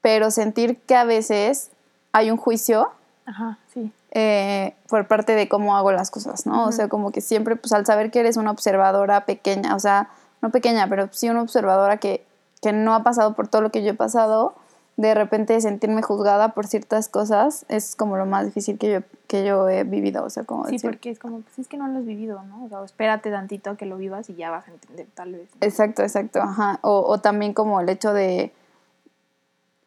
[0.00, 1.70] pero sentir que a veces
[2.12, 2.90] hay un juicio
[3.24, 3.92] Ajá, sí.
[4.10, 6.66] eh, por parte de cómo hago las cosas, ¿no?
[6.66, 10.10] O sea, como que siempre, pues al saber que eres una observadora pequeña, o sea,
[10.42, 12.26] no pequeña, pero sí una observadora que,
[12.60, 14.54] que no ha pasado por todo lo que yo he pasado,
[14.98, 19.44] de repente sentirme juzgada por ciertas cosas es como lo más difícil que yo, que
[19.44, 21.88] yo he vivido, o sea, como Sí, decir- porque es como, pues es que no
[21.88, 22.64] lo has vivido, ¿no?
[22.64, 25.48] O sea, espérate tantito a que lo vivas y ya vas a entender, tal vez.
[25.60, 25.66] ¿no?
[25.66, 26.78] Exacto, exacto, ajá.
[26.82, 28.52] O, o también como el hecho de,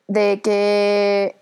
[0.08, 1.36] de que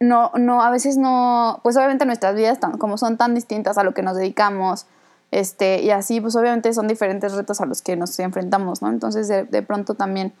[0.00, 3.94] no, no, a veces no, pues obviamente nuestras vidas como son tan distintas a lo
[3.94, 4.86] que nos dedicamos,
[5.30, 8.88] este, y así pues obviamente son diferentes retos a los que nos enfrentamos, ¿no?
[8.88, 10.32] Entonces de, de pronto también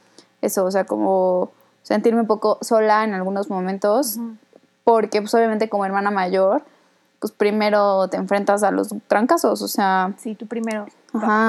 [0.42, 1.50] eso, o sea, como
[1.88, 4.18] sentirme un poco sola en algunos momentos,
[4.84, 6.62] porque pues obviamente como hermana mayor,
[7.18, 10.12] pues primero te enfrentas a los trancazos, o sea...
[10.18, 10.84] Sí, tú primero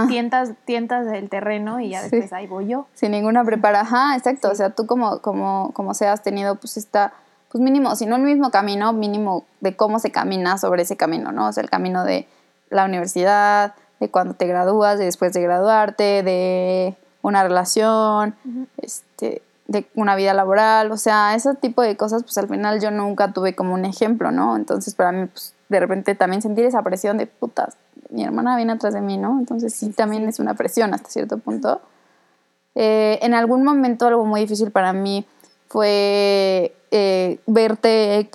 [0.07, 2.87] tientas, tientas el terreno y ya después ahí voy yo.
[2.93, 7.11] Sin ninguna preparación, ajá, exacto, o sea, tú como, como, como seas tenido pues esta,
[7.51, 11.33] pues mínimo, si no el mismo camino, mínimo de cómo se camina sobre ese camino,
[11.33, 11.49] ¿no?
[11.49, 12.29] O sea, el camino de
[12.69, 18.35] la universidad, de cuando te gradúas, de después de graduarte, de una relación,
[18.77, 22.89] este, de una vida laboral, o sea, ese tipo de cosas, pues al final yo
[22.89, 24.55] nunca tuve como un ejemplo, ¿no?
[24.55, 27.77] Entonces para mí, pues de repente también sentir esa presión de putas,
[28.09, 29.37] mi hermana viene atrás de mí, ¿no?
[29.37, 31.81] Entonces sí, también es una presión hasta cierto punto.
[32.73, 35.23] Eh, en algún momento algo muy difícil para mí
[35.67, 38.31] fue eh, verte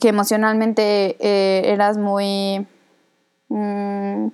[0.00, 2.64] que emocionalmente eh, eras muy,
[3.48, 4.26] mm,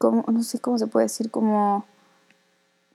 [0.00, 1.84] no sé cómo se puede decir, como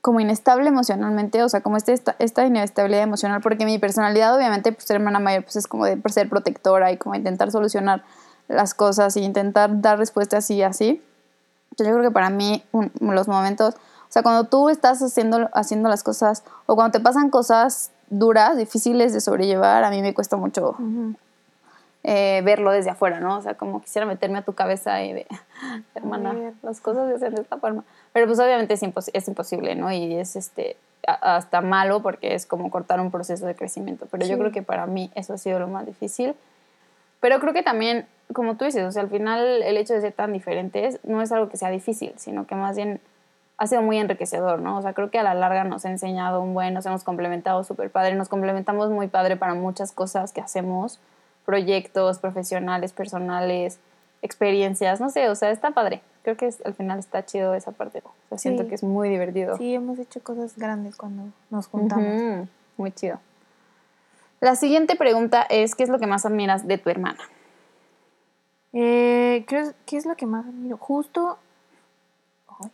[0.00, 4.72] como inestable emocionalmente, o sea, como este, esta, esta inestabilidad emocional, porque mi personalidad obviamente,
[4.72, 8.02] pues ser hermana mayor, pues es como de ser protectora y como intentar solucionar
[8.48, 11.02] las cosas y intentar dar respuestas así y así.
[11.70, 12.64] Entonces yo creo que para mí
[13.00, 17.30] los momentos, o sea, cuando tú estás haciendo, haciendo las cosas o cuando te pasan
[17.30, 20.76] cosas duras, difíciles de sobrellevar, a mí me cuesta mucho
[22.02, 23.36] eh, verlo desde afuera, ¿no?
[23.36, 25.26] O sea, como quisiera meterme a tu cabeza y de,
[25.94, 27.84] hermana, las cosas se hacen de esta forma.
[28.12, 29.92] Pero pues obviamente es, es imposible, ¿no?
[29.92, 34.06] Y es este hasta malo porque es como cortar un proceso de crecimiento.
[34.10, 36.34] Pero yo creo que para mí eso ha sido lo más difícil.
[37.20, 40.12] Pero creo que también, como tú dices, o sea, al final el hecho de ser
[40.12, 43.00] tan diferentes no es algo que sea difícil, sino que más bien
[43.58, 44.78] ha sido muy enriquecedor, ¿no?
[44.78, 47.62] O sea, creo que a la larga nos ha enseñado un buen, nos hemos complementado
[47.62, 50.98] súper padre, nos complementamos muy padre para muchas cosas que hacemos,
[51.44, 53.78] proyectos profesionales, personales,
[54.22, 56.02] experiencias, no sé, o sea, está padre.
[56.22, 58.02] Creo que al final está chido esa parte.
[58.04, 59.56] O sea, siento que es muy divertido.
[59.56, 62.48] Sí, hemos hecho cosas grandes cuando nos juntamos.
[62.76, 63.18] Muy chido.
[64.40, 67.20] La siguiente pregunta es, ¿qué es lo que más admiras de tu hermana?
[68.72, 70.76] Eh, ¿qué, es, lo que más admiro?
[70.76, 71.38] Justo...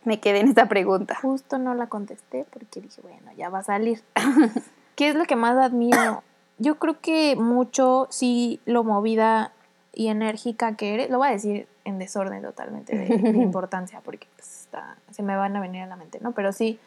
[0.03, 1.15] Me quedé en esta pregunta.
[1.21, 4.03] Justo no la contesté porque dije, bueno, ya va a salir.
[4.95, 6.23] ¿Qué es lo que más admiro?
[6.57, 9.53] Yo creo que mucho, sí, lo movida
[9.97, 11.09] y enérgica que eres.
[11.09, 13.05] Lo voy a decir en desorden totalmente de,
[13.41, 14.69] importancia porque pues,
[15.09, 16.33] se me van a venir a la mente, ¿no?
[16.33, 16.79] Pero sí,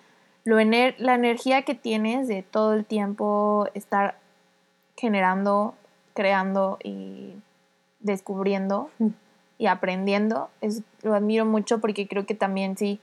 [0.44, 4.16] lo la energía que tienes de todo el tiempo estar
[4.96, 5.74] generando,
[6.14, 7.34] creando y
[7.98, 8.90] descubriendo
[9.58, 13.00] y aprendiendo, es, lo admiro mucho porque creo que también sí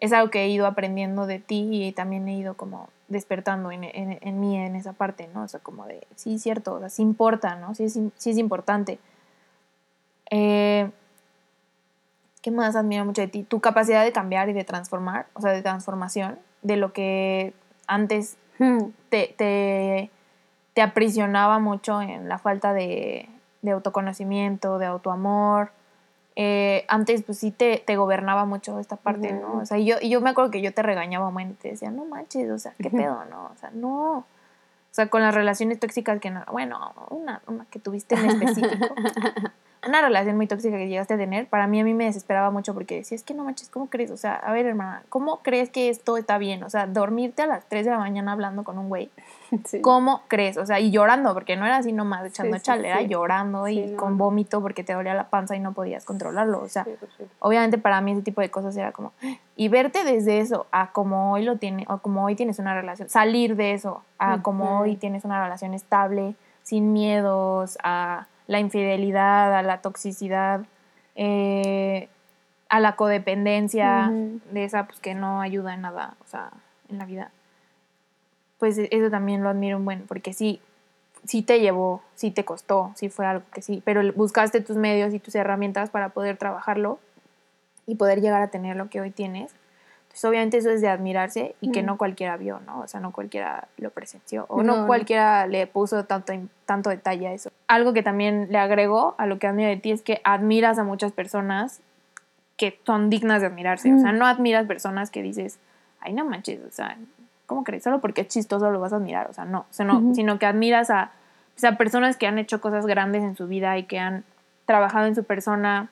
[0.00, 3.84] es algo que he ido aprendiendo de ti y también he ido como despertando en,
[3.84, 5.44] en, mí en esa parte, ¿no?
[5.44, 7.74] O sea, como de, sí, cierto, o sea, sí importa, ¿no?
[7.74, 8.98] Sí es, sí es importante.
[10.30, 10.90] Eh,
[12.46, 13.42] ¿Qué más admiro mucho de ti?
[13.42, 17.52] Tu capacidad de cambiar y de transformar, o sea, de transformación, de lo que
[17.88, 18.84] antes hmm.
[19.08, 23.28] te, te, aprisionaba mucho en la falta de,
[23.68, 25.72] autoconocimiento, de autoamor.
[26.36, 29.58] Eh, antes, pues sí te, gobernaba mucho esta parte, ¿no?
[29.58, 31.90] O sea, yo, y yo me acuerdo que yo te regañaba un y te decía,
[31.90, 33.50] no manches, o sea, ¿qué pedo, no?
[33.52, 34.18] O sea, no.
[34.18, 34.24] O
[34.92, 38.94] sea, con las relaciones tóxicas que no, bueno, una, una que tuviste en específico.
[39.86, 42.74] una relación muy tóxica que llegaste a tener, para mí a mí me desesperaba mucho
[42.74, 44.10] porque decía, es que no manches, ¿cómo crees?
[44.10, 46.62] O sea, a ver, hermana, ¿cómo crees que esto está bien?
[46.64, 49.10] O sea, dormirte a las 3 de la mañana hablando con un güey.
[49.82, 50.56] ¿Cómo crees?
[50.56, 54.18] O sea, y llorando, porque no era así nomás echando chale, era llorando y con
[54.18, 56.60] vómito porque te dolía la panza y no podías controlarlo.
[56.60, 56.86] O sea,
[57.38, 59.12] obviamente para mí ese tipo de cosas era como,
[59.54, 63.08] y verte desde eso a como hoy lo tiene, o como hoy tienes una relación,
[63.08, 69.54] salir de eso a como hoy tienes una relación estable, sin miedos, a la infidelidad,
[69.54, 70.62] a la toxicidad,
[71.14, 72.08] eh,
[72.68, 76.50] a la codependencia, de esa pues que no ayuda en nada, o sea,
[76.88, 77.30] en la vida.
[78.58, 80.60] Pues e, eso también lo admiro un buen, porque sí,
[81.24, 85.14] sí te llevó, sí te costó, sí fue algo que sí, pero buscaste tus medios
[85.14, 86.98] y tus herramientas para poder trabajarlo
[87.86, 89.52] y poder llegar a tener lo que hoy tienes.
[90.16, 92.80] Pues, obviamente eso es de admirarse y que no cualquiera vio, ¿no?
[92.80, 96.32] O sea, no cualquiera lo presenció o no, cualquiera le puso tanto,
[96.64, 97.50] tanto detalle a eso.
[97.68, 100.84] Algo que también le agregó a lo que admiro de ti es que admiras a
[100.84, 101.82] muchas personas
[102.56, 103.92] que son dignas de admirarse.
[103.92, 105.58] O sea, no admiras personas que dices,
[106.00, 106.96] ay, no manches, o sea,
[107.44, 107.82] ¿cómo crees?
[107.82, 109.28] Solo porque es chistoso lo vas a admirar.
[109.28, 111.10] O sea, no, sino que admiras a,
[111.52, 114.24] pues, a personas que han hecho cosas grandes en su vida y que han
[114.64, 115.90] trabajado en su persona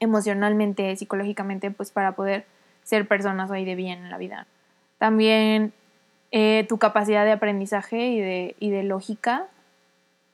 [0.00, 2.44] emocionalmente, psicológicamente, pues para poder
[2.90, 4.46] ser personas hoy de bien en la vida.
[4.98, 5.72] También
[6.32, 9.46] eh, tu capacidad de aprendizaje y de, y de lógica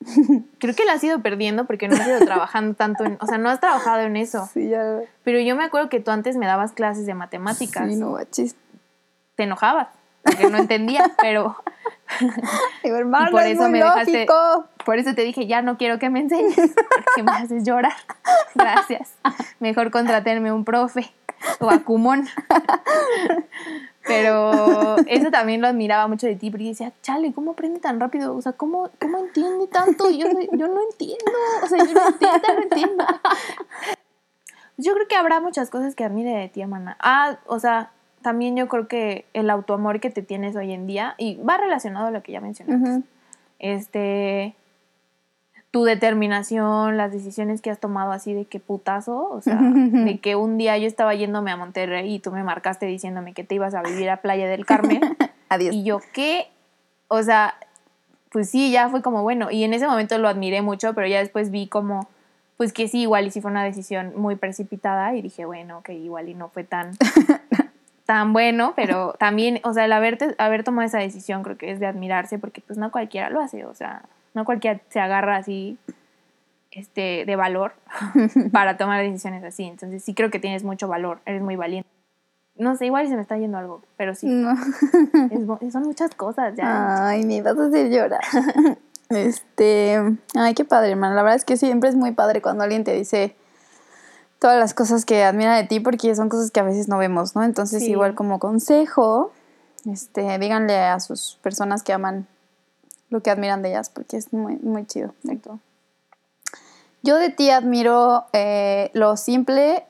[0.59, 3.39] Creo que la has ido perdiendo porque no has ido trabajando tanto en, o sea,
[3.39, 4.47] no has trabajado en eso.
[4.53, 5.01] Sí, ya.
[5.25, 7.89] Pero yo me acuerdo que tú antes me dabas clases de matemáticas.
[7.89, 8.19] Sí, no.
[9.37, 9.89] Te enojabas
[10.23, 11.57] porque no entendía, pero
[12.85, 14.65] Digo, hermano, Y por es eso muy me dejaste- lógico.
[14.87, 17.93] Por eso te dije, ya no quiero que me enseñes porque me haces llorar.
[18.55, 19.13] Gracias.
[19.61, 21.13] Mejor contratenme un profe
[21.61, 22.27] o a Kumon.
[24.07, 28.37] Pero eso también lo admiraba mucho de ti, porque decía, chale, ¿cómo aprende tan rápido?
[28.37, 30.09] O sea, ¿cómo, cómo entiende tanto?
[30.11, 31.33] Yo, no- yo no entiendo.
[31.65, 33.05] O sea, yo no entiendo, no entiendo.
[34.77, 36.97] Yo creo que habrá muchas cosas que admire de ti, Amanda.
[37.01, 37.91] Ah, o sea,
[38.23, 42.07] también yo creo que el autoamor que te tienes hoy en día, y va relacionado
[42.07, 43.03] a lo que ya mencionaste,
[43.59, 44.55] este
[45.77, 50.35] tu determinación, las decisiones que has tomado así de que putazo, o sea, de que
[50.35, 53.75] un día yo estaba yéndome a Monterrey y tú me marcaste diciéndome que te ibas
[53.75, 55.03] a vivir a Playa del Carmen.
[55.51, 55.75] Adiós.
[55.75, 56.47] y yo qué,
[57.09, 57.57] o sea,
[58.31, 61.19] pues sí, ya fue como bueno, y en ese momento lo admiré mucho, pero ya
[61.19, 62.09] después vi como
[62.57, 65.93] pues que sí, igual y sí fue una decisión muy precipitada y dije, bueno, que
[65.93, 66.93] igual y no fue tan
[68.07, 71.81] tan bueno, pero también, o sea, el haberte, haber tomado esa decisión creo que es
[71.81, 74.05] de admirarse porque pues no cualquiera lo hace, o sea,
[74.37, 75.77] no cualquiera se agarra así
[76.71, 77.73] este de valor
[78.53, 81.89] para tomar decisiones así, entonces sí creo que tienes mucho valor, eres muy valiente.
[82.59, 84.53] No sé, igual se me está yendo algo, pero sí, No.
[85.63, 87.09] es son muchas cosas ya.
[87.09, 88.21] Ay, me vas a hacer llorar.
[89.09, 90.01] Este,
[90.35, 91.15] ay, qué padre, hermano.
[91.15, 93.37] La verdad es que siempre es muy padre cuando alguien te dice
[94.41, 97.37] todas las cosas que admira de ti, porque son cosas que a veces no vemos,
[97.37, 97.45] ¿no?
[97.45, 97.93] Entonces, Sí.
[97.93, 99.31] igual como consejo,
[99.89, 102.27] este, díganle a sus personas que aman
[103.11, 105.15] lo que admiran de ellas, porque es muy, muy chido.
[105.23, 105.61] Exacto.
[107.03, 109.85] Yo de ti admiro eh, lo simple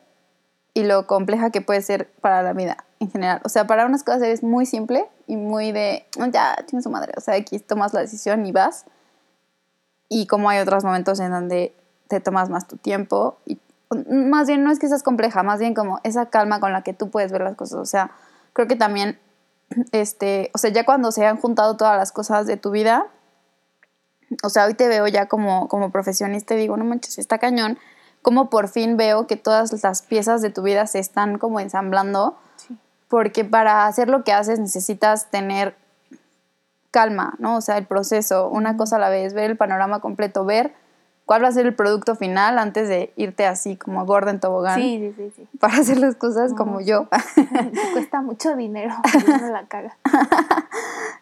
[0.75, 3.41] y lo compleja que puede ser para la vida en general.
[3.45, 6.91] O sea, para unas cosas eres muy simple y muy de, "No, ya, tiene su
[6.91, 7.13] madre.
[7.17, 8.85] O sea, aquí tomas la decisión y vas.
[10.09, 11.75] Y como hay otros momentos en donde
[12.09, 13.39] te tomas más tu tiempo.
[13.47, 13.59] Y
[14.09, 16.93] más bien no es que seas compleja, más bien como esa calma con la que
[16.93, 17.79] tú puedes ver las cosas.
[17.79, 18.11] O sea,
[18.53, 19.19] creo que también,
[19.93, 23.07] este, o sea, ya cuando se han juntado todas las cosas de tu vida,
[24.43, 27.79] o sea, hoy te veo ya como, como profesionista y digo, no manches, está cañón.
[28.23, 32.37] Como por fin veo que todas las piezas de tu vida se están como ensamblando.
[32.57, 32.77] Sí.
[33.09, 35.77] Porque para hacer lo que haces necesitas tener
[36.91, 37.57] calma, ¿no?
[37.57, 40.75] O sea, el proceso, una cosa a la vez, ver el panorama completo, ver
[41.27, 44.81] cuál va a ser el producto final antes de irte así como gorda en tobogán
[44.81, 45.59] Sí, sí, sí, sí.
[45.59, 47.09] para hacer las cosas No, como yo.
[47.93, 48.95] Cuesta mucho dinero,
[49.27, 49.99] y uno la caga.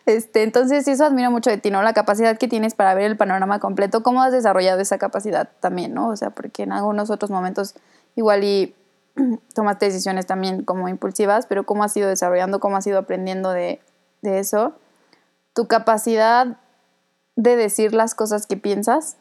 [0.07, 1.83] Este, entonces, eso admiro mucho de ti, ¿no?
[1.83, 5.95] La capacidad que tienes para ver el panorama completo, cómo has desarrollado esa capacidad también,
[5.95, 6.09] ¿no?
[6.09, 7.75] O sea, porque en algunos otros momentos
[8.15, 8.75] igual y
[9.55, 13.81] tomaste decisiones también como impulsivas, pero cómo has ido desarrollando, cómo has ido aprendiendo de,
[14.21, 14.75] de eso.
[15.55, 16.59] Tu capacidad
[17.37, 19.17] de decir las cosas que piensas,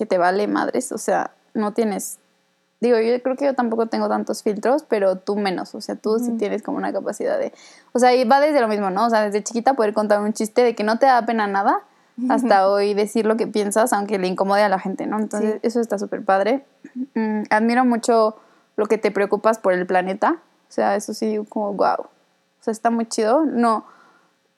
[0.00, 2.18] que te vale madres, o sea, no tienes...
[2.80, 6.18] Digo, yo creo que yo tampoco tengo tantos filtros, pero tú menos, o sea, tú
[6.18, 7.52] sí tienes como una capacidad de...
[7.92, 9.04] O sea, y va desde lo mismo, ¿no?
[9.04, 11.82] O sea, desde chiquita poder contar un chiste de que no te da pena nada,
[12.30, 15.18] hasta hoy decir lo que piensas, aunque le incomode a la gente, ¿no?
[15.18, 15.60] Entonces, Sí.
[15.62, 16.64] eso está súper padre.
[17.14, 18.36] Mm, admiro mucho
[18.76, 20.38] lo que te preocupas por el planeta.
[20.70, 22.00] O sea, eso sí, como, wow.
[22.00, 23.44] O sea, está muy chido.
[23.44, 23.84] No,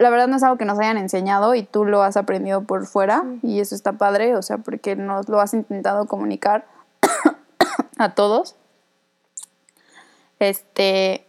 [0.03, 2.87] la verdad no es algo que nos hayan enseñado y tú lo has aprendido por
[2.87, 6.67] fuera y eso está padre, o sea, porque nos lo has intentado comunicar
[7.99, 8.57] a todos.
[10.39, 11.25] Este,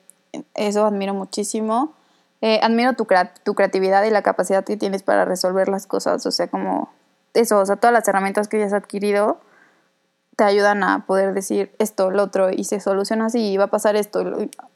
[0.55, 1.93] eso admiro muchísimo.
[2.41, 3.07] Eh, admiro tu,
[3.43, 6.91] tu creatividad y la capacidad que tienes para resolver las cosas, o sea, como
[7.33, 9.39] eso, o sea, todas las herramientas que ya has adquirido
[10.35, 13.67] te ayudan a poder decir esto, lo otro, y se soluciona así, y va a
[13.67, 14.23] pasar esto,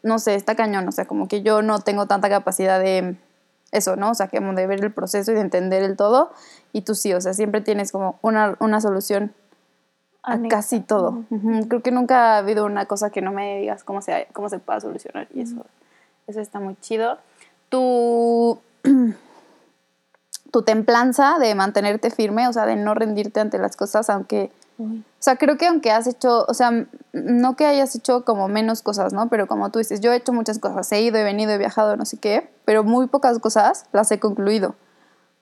[0.02, 3.18] no sé, está cañón, o sea, como que yo no tengo tanta capacidad de
[3.72, 4.12] eso, ¿no?
[4.12, 6.32] O sea, como de ver el proceso y de entender el todo,
[6.74, 9.34] y tú sí, o sea, siempre tienes como una, una solución
[10.24, 11.24] a casi todo.
[11.30, 14.50] Ujú, Creo que nunca ha habido una cosa que no me digas cómo se, cómo
[14.50, 15.66] se pueda solucionar, y eso,
[16.28, 17.18] eso está muy chido.
[17.70, 18.60] Tu,
[20.52, 24.52] tu templanza de mantenerte firme, o sea, de no rendirte ante las cosas, aunque...
[24.80, 28.82] O sea, creo que aunque has hecho, o sea, no que hayas hecho como menos
[28.82, 29.28] cosas, ¿no?
[29.30, 31.96] Pero como tú dices, yo he hecho muchas cosas, he ido, he venido, he viajado,
[31.98, 34.76] no sé qué, pero muy pocas cosas las he concluido.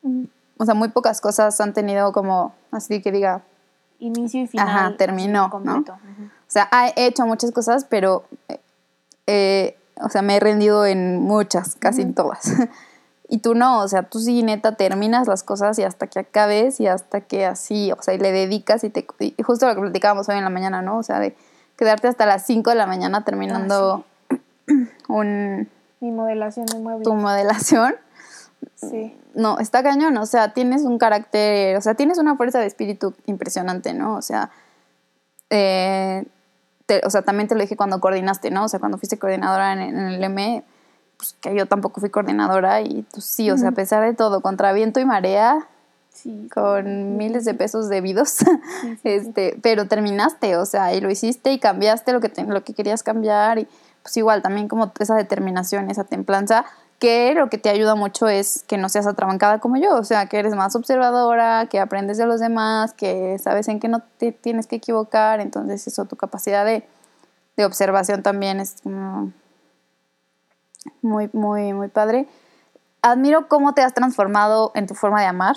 [0.03, 0.25] Mm.
[0.57, 3.43] O sea, muy pocas cosas han tenido como, así que diga,
[3.99, 4.67] Inicio y final.
[4.67, 5.47] Ajá, terminó.
[5.47, 5.69] Ujú.
[5.69, 5.91] o
[6.47, 8.59] sea, he hecho muchas cosas, pero, eh,
[9.27, 12.43] eh, o sea, me he rendido en muchas, casi en todas.
[13.28, 16.80] Y tú no, o sea, tú sí neta terminas las cosas y hasta que acabes
[16.80, 19.05] y hasta que así, o sea, y le dedicas y te...
[19.19, 20.97] Y justo lo que platicábamos hoy en la mañana, ¿no?
[20.99, 21.36] O sea, de
[21.76, 24.05] quedarte hasta las 5 de la mañana terminando
[25.07, 25.67] un,
[25.99, 27.03] Mi modelación de muebles.
[27.03, 27.95] tu modelación.
[28.76, 29.15] Sí.
[29.36, 33.13] no, está cañón, o sea, tienes un carácter, o sea, tienes una fuerza de espíritu
[33.26, 34.15] impresionante, ¿no?
[34.15, 34.49] O sea,
[35.49, 36.26] eh,
[36.86, 38.65] te- o sea, también te lo dije cuando coordinaste, ¿no?
[38.65, 40.63] O sea, cuando fuiste coordinadora en, en el M,
[41.18, 44.41] pues que yo tampoco fui coordinadora y pues sí, o sea, a pesar de todo,
[44.41, 45.68] contra viento y marea,
[46.11, 46.47] Sí.
[46.53, 48.38] con miles de pesos debidos,
[49.03, 52.74] este, pero terminaste, o sea, y lo hiciste y cambiaste lo que, te- lo que
[52.74, 53.68] querías cambiar y
[54.01, 56.63] pues igual también como esa determinación, esa templanza,
[56.99, 60.28] que lo que te ayuda mucho es que no seas atrabancada como yo, o sea,
[60.28, 64.32] que eres más observadora, que aprendes de los demás, que sabes en qué no te
[64.32, 66.88] tienes que equivocar, entonces eso, tu capacidad de,
[67.57, 69.34] de observación también es como
[71.01, 72.27] muy, muy, muy padre.
[73.01, 75.55] Admiro cómo te has transformado en tu forma de amar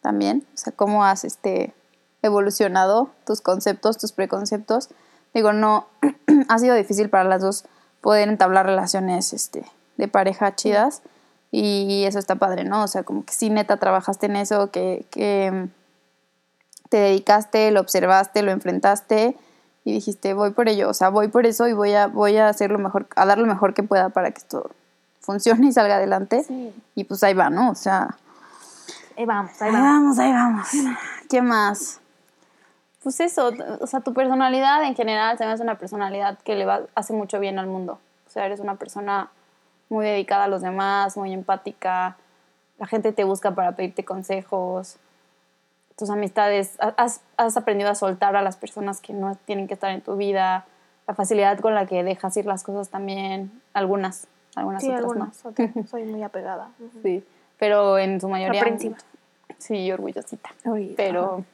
[0.00, 1.74] también, o sea, cómo has este,
[2.22, 4.88] evolucionado tus conceptos, tus preconceptos.
[5.32, 5.86] Digo, no,
[6.48, 7.64] ha sido difícil para las dos
[8.00, 9.64] poder entablar relaciones este,
[9.96, 11.02] de pareja chidas
[11.52, 12.82] y eso está padre, ¿no?
[12.82, 15.68] O sea, como que sí, neta, trabajaste en eso, que, que mm,
[16.88, 19.36] te dedicaste, lo observaste, lo enfrentaste
[19.84, 22.48] y dijiste, voy por ello, o sea, voy por eso y voy a, voy a
[22.48, 24.70] hacer lo mejor, a dar lo mejor que pueda para que esto
[25.20, 26.44] funcione y salga adelante.
[26.44, 26.72] Sí.
[26.94, 27.70] Y pues ahí va, ¿no?
[27.70, 28.16] O sea,
[29.16, 30.16] Ahí vamos, ahí Ahí vamos.
[30.16, 30.68] vamos, ahí vamos.
[31.28, 32.00] ¿Qué más?
[33.02, 36.64] Pues eso, o sea, tu personalidad en general se me hace una personalidad que le
[36.64, 37.98] va, hace mucho bien al mundo.
[38.26, 39.28] O sea, eres una persona
[39.88, 42.16] muy dedicada a los demás, muy empática.
[42.78, 44.96] La gente te busca para pedirte consejos.
[45.96, 49.74] Tus amistades, ha- has, has aprendido a soltar a las personas que no tienen que
[49.74, 50.64] estar en tu vida.
[51.06, 53.50] La facilidad con la que dejas ir las cosas también.
[53.74, 55.44] Algunas, algunas Sí, otras algunas.
[55.46, 55.70] otras.
[55.90, 56.70] Soy muy apegada.
[56.78, 56.88] no.
[57.02, 57.24] Sí,
[57.58, 58.60] pero en su mayoría...
[58.60, 58.96] Aprensiva.
[59.58, 60.50] Sí, orgullosita
[60.96, 61.44] pero,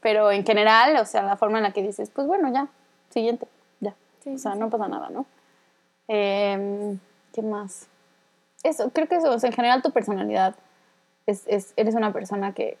[0.00, 2.66] pero en general, o sea, la forma en la que dices, pues bueno, ya,
[3.10, 3.46] siguiente,
[3.78, 3.94] ya.
[4.24, 5.26] Sí, o sea, sí, no pasa nada, ¿no?
[6.08, 6.98] Em,
[7.32, 7.86] ¿Qué más?
[8.64, 10.54] Eso, creo que eso, o sea, en general tu personalidad,
[11.26, 12.78] es, es- eres una persona que,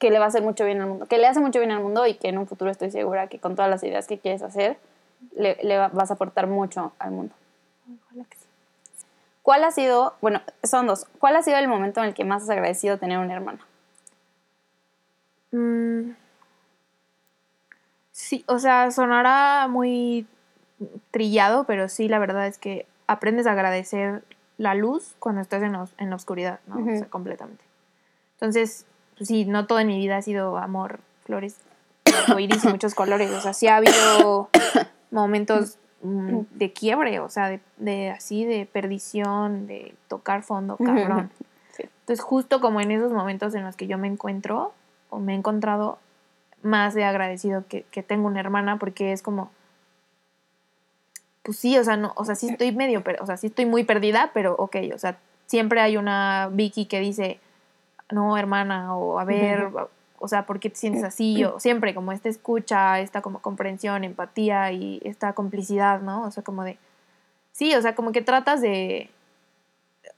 [0.00, 1.80] que le va a hacer mucho bien al mundo, que le hace mucho bien al
[1.82, 4.42] mundo y que en un futuro estoy segura que con todas las ideas que quieres
[4.42, 4.78] hacer,
[5.36, 7.34] le, le va- vas a aportar mucho al mundo.
[8.06, 8.46] Ojalá que sí.
[9.42, 12.42] ¿Cuál ha sido, bueno, son dos, ¿cuál ha sido el momento en el que más
[12.42, 13.60] has agradecido tener una hermana?
[15.52, 16.12] Mm,
[18.12, 20.26] Sí, o sea, sonará muy
[21.10, 24.22] trillado, pero sí, la verdad es que aprendes a agradecer
[24.58, 26.76] la luz cuando estás en, os- en la oscuridad, ¿no?
[26.82, 27.64] O sea, completamente.
[28.34, 28.84] Entonces,
[29.20, 31.58] pues sí, no todo en mi vida ha sido amor, flores,
[32.38, 33.30] iris y muchos colores.
[33.32, 34.48] O sea, sí ha habido
[35.10, 41.30] momentos mm, de quiebre, o sea, de, de así, de perdición, de tocar fondo, cabrón.
[41.72, 41.84] Sí.
[42.00, 44.72] Entonces, justo como en esos momentos en los que yo me encuentro,
[45.10, 45.98] o me he encontrado,
[46.62, 49.50] más he agradecido que, que tengo una hermana, porque es como,
[51.42, 53.84] pues sí, o sea, no, o sea, sí estoy medio, o sea, sí estoy muy
[53.84, 57.38] perdida, pero ok, o sea, siempre hay una Vicky que dice,
[58.10, 59.70] no, hermana, o a ver,
[60.18, 61.44] o sea, ¿por qué te sientes así?
[61.44, 66.22] O siempre como esta escucha, esta como comprensión, empatía y esta complicidad, ¿no?
[66.24, 66.78] O sea, como de,
[67.52, 69.10] sí, o sea, como que tratas de,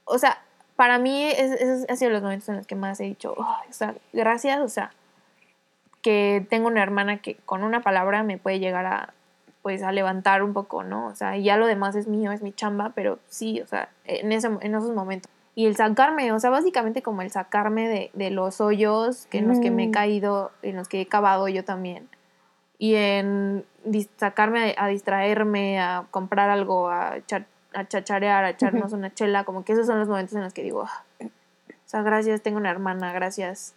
[0.05, 0.41] o sea,
[0.75, 3.67] para mí es- esos han sido los momentos en los que más he dicho, "Ay,
[3.69, 4.91] o sea, gracias, o sea,
[6.01, 9.13] que tengo una hermana que con una palabra me puede llegar a,
[9.61, 11.07] pues, a levantar un poco, ¿no?
[11.07, 13.87] O sea, y ya lo demás es mío, es mi chamba, pero sí, o sea,
[14.03, 15.31] en, ese, en esos momentos.
[15.55, 19.47] Y el sacarme, o sea, básicamente como el sacarme de, de los hoyos que en
[19.47, 19.91] los que me he Mm.
[19.91, 22.09] caído, en los que he cavado yo también.
[22.79, 23.65] Y en
[24.17, 29.43] sacarme a, a distraerme, a comprar algo, a, echar- a chacharear, a echarnos una chela,
[29.43, 31.29] como que esos son los momentos en los que digo, "Ah, o
[31.85, 33.75] sea, gracias, tengo una hermana, gracias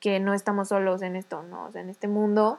[0.00, 1.66] que no estamos solos en esto, ¿no?
[1.66, 2.58] O sea, en este mundo,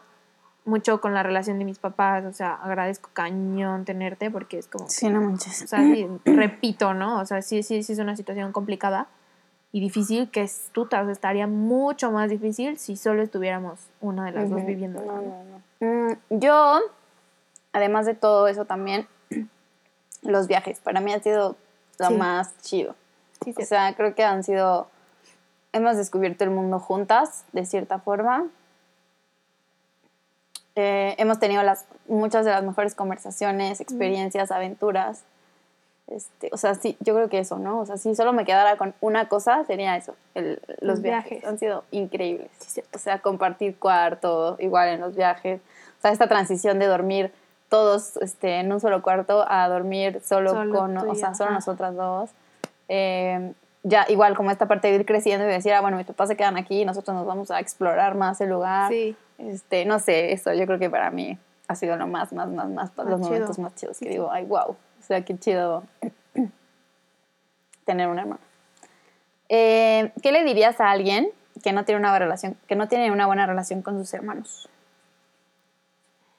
[0.65, 4.89] mucho con la relación de mis papás, o sea, agradezco cañón tenerte porque es como,
[4.89, 5.61] Sí, no manches.
[5.63, 7.19] o sea, sí, repito, ¿no?
[7.19, 9.07] O sea, sí, sí, sí es una situación complicada
[9.71, 14.25] y difícil que es tuta, o sea, estaría mucho más difícil si solo estuviéramos una
[14.25, 15.01] de las dos viviendo.
[15.05, 15.43] No, no,
[15.79, 16.09] no.
[16.09, 16.79] Mm, yo,
[17.73, 19.07] además de todo eso también,
[20.23, 21.55] los viajes, para mí ha sido
[21.99, 22.13] lo Sí.
[22.15, 22.95] más chido.
[23.43, 23.61] Sí, sí.
[23.61, 24.87] O sea, creo que han sido,
[25.73, 28.45] hemos descubierto el mundo juntas, de cierta forma.
[30.75, 35.23] Eh, hemos tenido las, muchas de las mejores conversaciones, experiencias, aventuras.
[36.07, 37.79] Este, o sea, sí, yo creo que eso, ¿no?
[37.79, 41.31] O sea, si solo me quedara con una cosa, sería eso, el- los, Los viajes.
[41.31, 41.49] viajes.
[41.49, 42.51] Han sido increíbles.
[42.59, 42.83] Sí.
[42.93, 45.61] O sea, compartir cuarto, igual en los viajes.
[45.97, 47.33] O sea, esta transición de dormir
[47.69, 51.59] todos este, en un solo cuarto a dormir solo, Solo con, o sea, solo ajá.
[51.59, 52.29] nosotras dos.
[52.89, 53.53] Eh,
[53.87, 56.35] ya, igual como esta parte de ir creciendo y decir, ah, bueno, mis papás se
[56.35, 58.91] quedan aquí y nosotros nos vamos a explorar más el lugar.
[58.91, 59.15] Sí.
[59.37, 62.67] Este, no sé, eso yo creo que para mí ha sido lo más, más, más,
[62.67, 63.17] más, los chido.
[63.19, 63.99] momentos más chidos.
[63.99, 64.11] Que sí.
[64.11, 64.71] digo, ay, wow.
[64.71, 65.83] O sea, qué chido
[67.85, 68.41] tener un hermano.
[69.49, 71.29] Eh, ¿Qué le dirías a alguien
[71.63, 74.67] que no tiene una relación, que no tiene una buena relación con sus hermanos?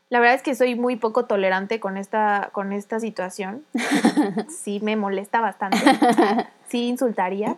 [0.08, 3.64] La verdad es que soy muy poco tolerante con esta, con esta situación.
[4.48, 5.78] Sí me molesta bastante.
[6.68, 7.56] Sí insultaría.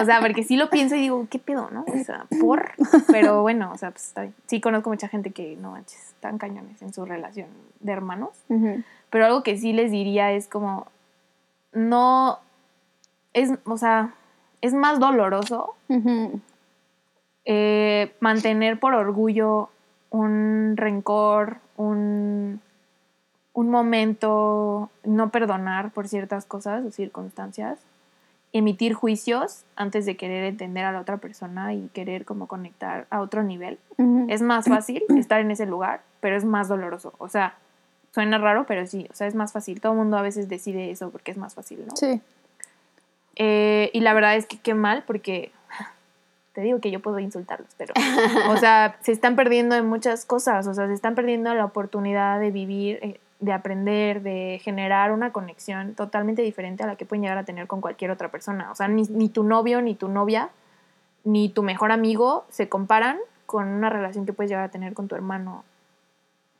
[0.00, 1.84] O sea, porque sí lo pienso y digo, ¿qué pedo, no?
[1.86, 2.70] O sea, por.
[3.08, 4.34] Pero bueno, o sea, pues está bien.
[4.46, 7.48] Sí conozco mucha gente que no manches, están cañones en su relación
[7.80, 8.30] de hermanos.
[9.10, 10.86] Pero algo que sí les diría es como,
[11.74, 12.38] no,
[13.34, 14.14] es, o sea,
[14.62, 15.74] es más doloroso
[17.44, 19.68] eh, mantener por orgullo
[20.10, 22.60] un rencor, un,
[23.52, 27.78] un momento, no perdonar por ciertas cosas o circunstancias,
[28.52, 33.20] emitir juicios antes de querer entender a la otra persona y querer como conectar a
[33.20, 33.78] otro nivel.
[34.28, 37.14] Es más fácil estar en ese lugar, pero es más doloroso.
[37.18, 37.54] O sea,
[38.12, 39.80] suena raro, pero sí, o sea, es más fácil.
[39.80, 41.96] Todo el mundo a veces decide eso porque es más fácil, ¿no?
[41.96, 42.20] Sí.
[43.36, 45.52] Eh, y la verdad es que qué mal porque
[46.52, 47.94] te digo que yo puedo insultarlos, pero,
[48.50, 52.40] o sea, se están perdiendo en muchas cosas, o sea, se están perdiendo la oportunidad
[52.40, 57.22] de vivir, eh, de aprender, de generar una conexión totalmente diferente a la que pueden
[57.22, 58.70] llegar a tener con cualquier otra persona.
[58.70, 60.50] O sea, ni, ni tu novio, ni tu novia,
[61.24, 65.08] ni tu mejor amigo se comparan con una relación que puedes llegar a tener con
[65.08, 65.64] tu hermano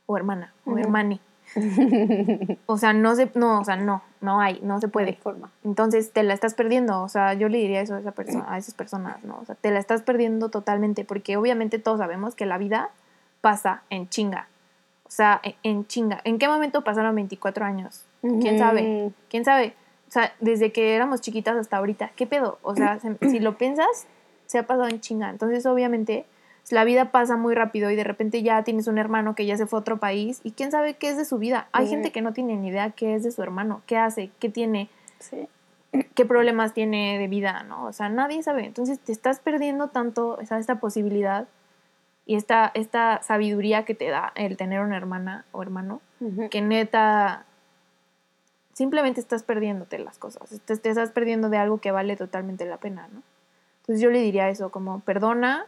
[0.07, 1.21] o hermana o hermani.
[2.67, 5.15] o sea, no se, no, o sea, no, no hay, no se puede.
[5.15, 5.51] forma.
[5.65, 8.59] Entonces te la estás perdiendo, o sea, yo le diría eso a, esa persona, a
[8.59, 9.39] esas personas, ¿no?
[9.41, 12.91] O sea, te la estás perdiendo totalmente, porque obviamente todos sabemos que la vida
[13.41, 14.49] pasa en chinga.
[15.05, 16.21] O sea, en, en chinga.
[16.25, 18.05] ¿En qué momento pasaron 24 años?
[18.41, 19.13] ¿Quién sabe?
[19.29, 19.75] ¿Quién sabe?
[20.09, 22.59] O sea, desde que éramos chiquitas hasta ahorita, ¿qué pedo?
[22.63, 24.07] O sea, se- si lo piensas,
[24.47, 25.31] se ha pasado en chinga.
[25.31, 26.27] Entonces, obviamente,
[26.71, 29.67] la vida pasa muy rápido y de repente ya tienes un hermano que ya se
[29.67, 31.69] fue a otro país y quién sabe qué es de su vida.
[31.73, 34.49] Hay gente que no tiene ni idea qué es de su hermano, qué hace, qué
[34.49, 34.89] tiene,
[35.19, 35.49] Sí.
[36.15, 37.85] qué problemas tiene de vida, ¿no?
[37.87, 38.65] O sea, nadie sabe.
[38.67, 41.49] Entonces te estás perdiendo tanto o sea, esta posibilidad
[42.27, 46.01] y esta, esta sabiduría que te da el tener una hermana o hermano,
[46.51, 47.45] que neta
[48.75, 50.49] simplemente estás perdiéndote las cosas.
[50.65, 53.23] Te, te estás perdiendo de algo que vale totalmente la pena, ¿no?
[53.81, 55.67] Entonces yo le diría eso, como perdona,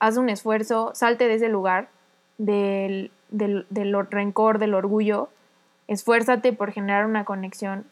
[0.00, 1.88] haz un esfuerzo, salte de ese lugar
[2.38, 5.28] del, del, del or- rencor, del orgullo,
[5.88, 7.84] esfuérzate por generar una conexión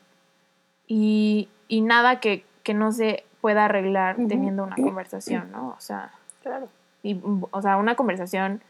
[0.87, 5.69] y, y nada que, que no se pueda arreglar teniendo una conversación, ¿no?
[5.77, 6.11] O sea,
[6.43, 6.69] Claro.
[7.03, 8.61] y, o sea, una conversación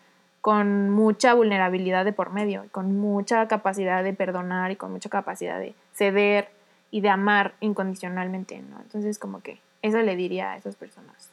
[0.40, 5.08] con mucha vulnerabilidad de por medio, y con mucha capacidad de perdonar y con mucha
[5.08, 6.48] capacidad de ceder
[6.92, 8.78] y de amar incondicionalmente, ¿no?
[8.80, 11.30] Entonces, como que eso le diría a esas personas.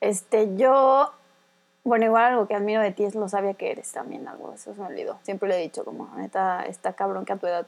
[0.00, 1.12] Este, yo,
[1.84, 4.74] bueno, igual algo que admiro de ti es lo sabia que eres también, algo, eso
[4.74, 5.18] se me olvidó.
[5.22, 7.66] Siempre le he dicho, como, neta, está cabrón que a tu edad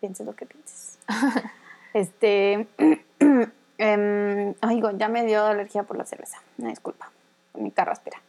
[0.00, 0.98] pienses lo que pienses.
[1.94, 2.68] este,
[3.78, 7.10] em, ay, go- ya me dio alergia por la cerveza, una disculpa,
[7.54, 8.20] mi carraspera.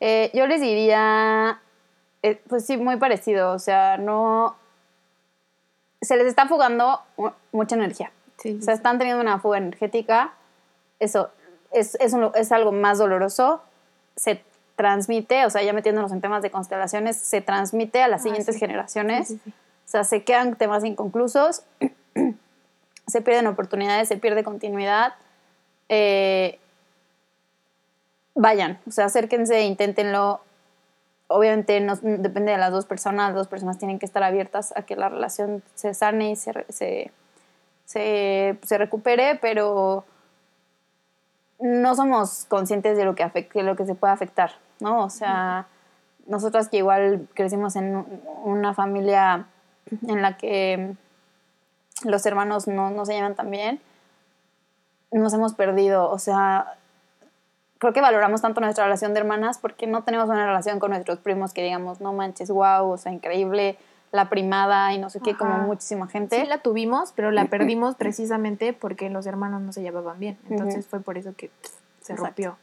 [0.00, 1.60] Eh, yo les diría,
[2.22, 4.56] eh, pues sí, muy parecido, o sea, no,
[6.00, 8.10] se les está fugando mu- mucha energía.
[8.38, 10.32] Sí, O sea, están teniendo una fuga energética.
[10.98, 11.30] Eso
[11.72, 13.62] es, es, un- es algo más doloroso.
[14.16, 14.42] Se
[14.76, 18.54] transmite, o sea, ya metiéndonos en temas de constelaciones, se transmite a las Ah, siguientes
[18.54, 18.60] sí.
[18.60, 19.28] generaciones.
[19.28, 19.50] Sí, sí, sí.
[19.84, 21.62] O sea, se quedan temas inconclusos,
[23.06, 25.14] se pierden oportunidades, se pierde continuidad.
[25.88, 26.58] Eh,
[28.34, 30.40] vayan, o sea, acérquense, inténtenlo.
[31.28, 34.82] Obviamente no, depende de las dos personas, las dos personas tienen que estar abiertas a
[34.82, 37.10] que la relación se sane y se, se,
[37.86, 40.04] se, se recupere, pero
[41.62, 43.30] no somos conscientes de lo que,
[43.62, 45.04] lo que se puede afectar, ¿no?
[45.04, 45.66] O sea,
[46.26, 49.46] nosotras que igual crecimos en un- una familia
[50.08, 50.94] en la que
[52.04, 53.80] los hermanos no, no se llevan tan bien,
[55.12, 56.74] nos hemos perdido, o sea,
[57.78, 61.18] creo que valoramos tanto nuestra relación de hermanas porque no tenemos una relación con nuestros
[61.18, 63.76] primos que digamos, no manches, wow, o sea, increíble,
[64.12, 66.40] la primada y no sé qué, como muchísima gente.
[66.40, 70.38] Sí la tuvimos, pero la perdimos precisamente porque los hermanos no se llevaban bien.
[70.48, 71.70] Entonces fue por eso que pff,
[72.02, 72.24] se Exacto.
[72.26, 72.56] rompió.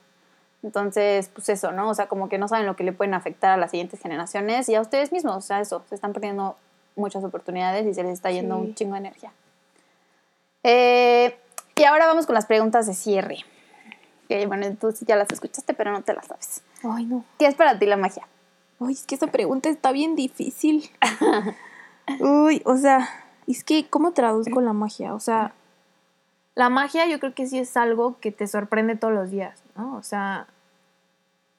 [0.61, 1.89] Entonces, pues eso, ¿no?
[1.89, 4.67] O sea, como que no saben lo que le pueden afectar a las siguientes generaciones
[4.69, 6.57] y a ustedes mismos, o sea, eso, se están perdiendo
[6.95, 8.61] muchas oportunidades y se les está yendo Sí.
[8.61, 9.31] un chingo de energía.
[10.63, 11.37] Eh,
[11.75, 13.37] y ahora vamos con las preguntas de cierre.
[14.27, 16.61] Que bueno, tú ya las escuchaste, pero no te las sabes.
[16.83, 17.23] Ay, no.
[17.39, 18.27] ¿Qué es para ti la magia?
[18.79, 20.89] Ay, es que esta pregunta está bien difícil.
[22.19, 23.07] Uy, o sea,
[23.47, 25.13] es que, ¿cómo traduzco la magia?
[25.13, 25.53] O sea,
[26.55, 29.95] la magia yo creo que sí es algo que te sorprende todos los días, ¿no?
[29.95, 30.47] O sea,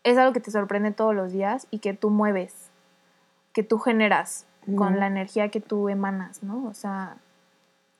[0.03, 2.55] es algo que te sorprende todos los días y que tú mueves,
[3.53, 4.47] que tú generas
[4.77, 6.67] con la energía que tú emanas, ¿no?
[6.69, 7.17] O sea,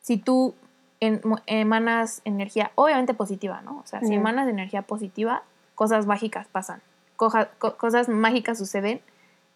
[0.01, 0.55] si tú
[1.01, 3.79] en- emanas energía, obviamente positiva, ¿no?
[3.79, 5.43] O sea, si emanas energía positiva,
[5.75, 6.83] cosas mágicas pasan,
[7.21, 9.03] coja- co- cosas mágicas suceden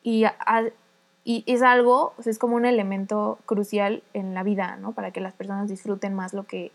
[0.03, 0.37] y, a-
[1.25, 4.93] y es algo, o sea, es como un elemento crucial en la vida, ¿no?
[4.93, 6.73] Para que las personas disfruten más lo que,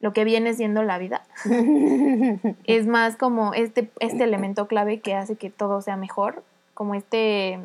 [0.00, 1.22] lo que viene siendo la vida.
[2.64, 7.60] es más como este, este elemento clave que hace que todo sea mejor, como este,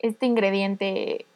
[0.00, 1.26] este ingrediente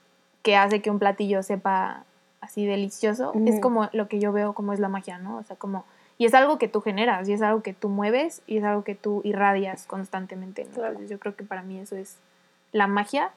[0.43, 2.05] que hace que un platillo sepa
[2.41, 3.61] así delicioso, es Ujú.
[3.61, 5.37] como lo que yo veo como es la magia, ¿no?
[5.37, 5.85] O sea, como,
[6.19, 8.85] y es algo que tú generas, y es algo que tú mueves, y es algo
[8.85, 10.75] que tú irradias constantemente, ¿no?
[10.75, 10.89] Claro.
[10.89, 12.17] Entonces yo creo que para mí eso es
[12.73, 13.31] la magia,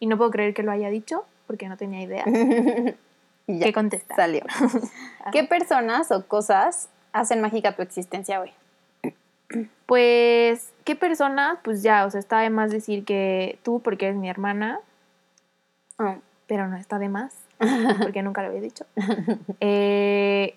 [0.00, 2.24] y no puedo creer que lo haya dicho, porque no tenía idea
[3.46, 4.16] Y ya, qué contestar.
[4.16, 4.42] Salió.
[5.32, 8.52] ¿Qué personas o cosas hacen mágica tu existencia hoy?
[9.86, 11.58] Pues, ¿qué personas?
[11.64, 14.80] Pues ya, o sea, está de más decir que tú, porque eres mi hermana,
[15.98, 16.16] Oh,
[16.46, 17.34] pero no está de más,
[18.00, 18.86] porque nunca lo había dicho.
[19.60, 20.56] Eh,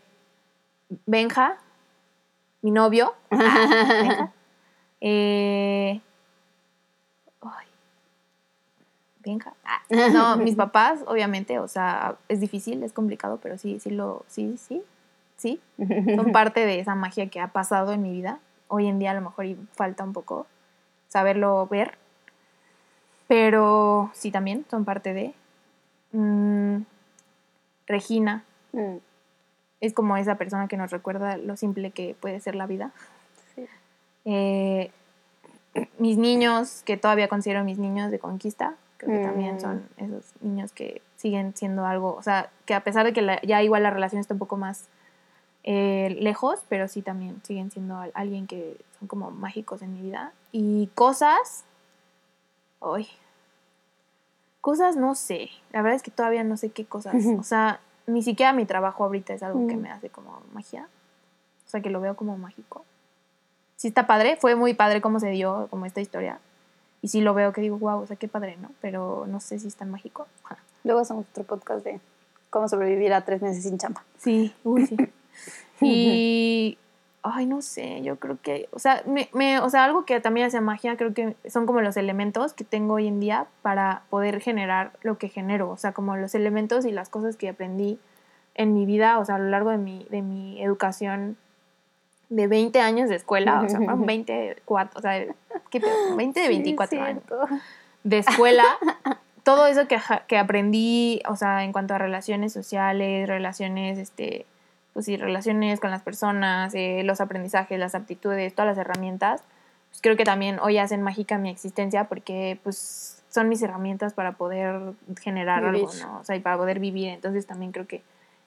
[1.06, 1.58] Benja,
[2.62, 3.14] mi novio.
[3.30, 4.32] Benja.
[5.02, 6.02] Eh,
[7.42, 7.68] ay,
[9.20, 9.54] Benja.
[9.64, 9.82] Ah,
[10.12, 14.58] no, mis papás, obviamente, o sea, es difícil, es complicado, pero sí, sí lo, sí,
[14.58, 14.84] sí,
[15.38, 15.60] sí.
[16.16, 18.40] Son parte de esa magia que ha pasado en mi vida.
[18.68, 20.48] Hoy en día a lo mejor y falta un poco
[21.10, 21.98] saberlo ver.
[23.28, 25.34] Pero sí también son parte de.
[26.12, 26.84] Mm,
[27.88, 28.44] Regina
[28.74, 28.98] Mm,
[29.82, 32.92] es como esa persona que nos recuerda lo simple que puede ser la vida.
[33.56, 33.66] sí.
[34.26, 34.92] Eh,
[36.00, 39.60] mis niños, que todavía considero mis niños de conquista, creo que también Mm.
[39.60, 43.42] son esos niños que siguen siendo algo, o sea, que a pesar de que la-
[43.42, 44.88] ya igual la relación está un poco más
[45.64, 50.02] eh, lejos, pero sí también siguen siendo al- alguien que son como mágicos en mi
[50.02, 50.34] vida.
[50.52, 51.66] Y cosas,
[52.80, 53.08] hoy,
[54.60, 57.80] cosas no sé, la verdad es que todavía no sé qué cosas, o sea,
[58.14, 59.82] ni siquiera mi trabajo ahorita es algo que Mm.
[59.82, 60.88] me hace como magia,
[61.66, 62.86] o sea, que lo veo como mágico
[63.78, 66.40] sí está padre, fue muy padre cómo se dio como esta historia.
[67.02, 68.70] Y sí lo veo que digo, wow, o sea, qué padre, ¿no?
[68.80, 70.28] Pero no sé si es tan mágico.
[70.84, 72.00] Luego hacemos otro podcast de
[72.52, 74.04] cómo sobrevivir a tres meses sin chamba.
[74.20, 74.98] Sí, uy, sí.
[75.82, 76.78] Y,
[77.24, 80.48] ay, no sé, yo creo que, o sea, me, me- o sea, algo que también
[80.48, 84.42] hace magia, creo que son como los elementos que tengo hoy en día para poder
[84.42, 88.00] generar lo que genero, o sea, como los elementos y las cosas que aprendí
[88.56, 91.38] en mi vida, o sea, a lo largo de mi, de mi educación
[92.30, 95.26] de 20 años de escuela, o sea, fueron 24, o sea,
[95.70, 96.16] ¿qué pedo?
[96.16, 97.24] 20 de 24 años
[98.04, 98.66] de escuela,
[99.44, 104.46] todo eso que, que aprendí, o sea, en cuanto a relaciones sociales, relaciones, este,
[104.94, 109.44] pues sí, relaciones con las personas, eh, los aprendizajes, las aptitudes, todas las herramientas,
[109.90, 114.34] pues creo que también hoy hacen mágica mi existencia porque pues son mis herramientas para
[114.34, 116.06] poder generar algo, Vivir.
[116.06, 116.20] ¿no?
[116.20, 117.10] O sea, y para poder vivir.
[117.10, 118.02] Entonces también creo que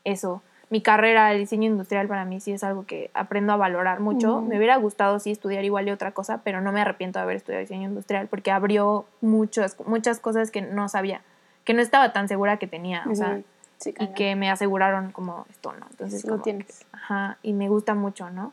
[0.05, 4.01] eso, mi carrera, el diseño industrial para mí sí es algo que aprendo a valorar
[4.01, 4.43] mucho.
[4.43, 7.37] Me hubiera gustado sí estudiar igual y otra cosa, pero no me arrepiento de haber
[7.37, 11.23] estudiado diseño industrial porque abrió muchas, muchas cosas que no sabía,
[11.65, 13.41] que no estaba tan segura que tenía, o sea.
[13.79, 15.87] Sí, y que me aseguraron como esto, ¿no?
[15.91, 16.67] Entonces Sí lo tienes.
[16.67, 18.53] que, ajá, y me gusta mucho, ¿no?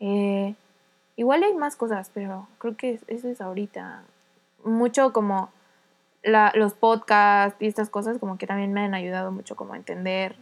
[0.00, 0.54] Eh,
[1.16, 4.02] igual hay más cosas, pero creo que es- eso es ahorita.
[4.64, 5.50] Mucho como
[6.22, 9.76] la- los podcasts y estas cosas como que también me han ayudado mucho como a
[9.76, 10.36] entender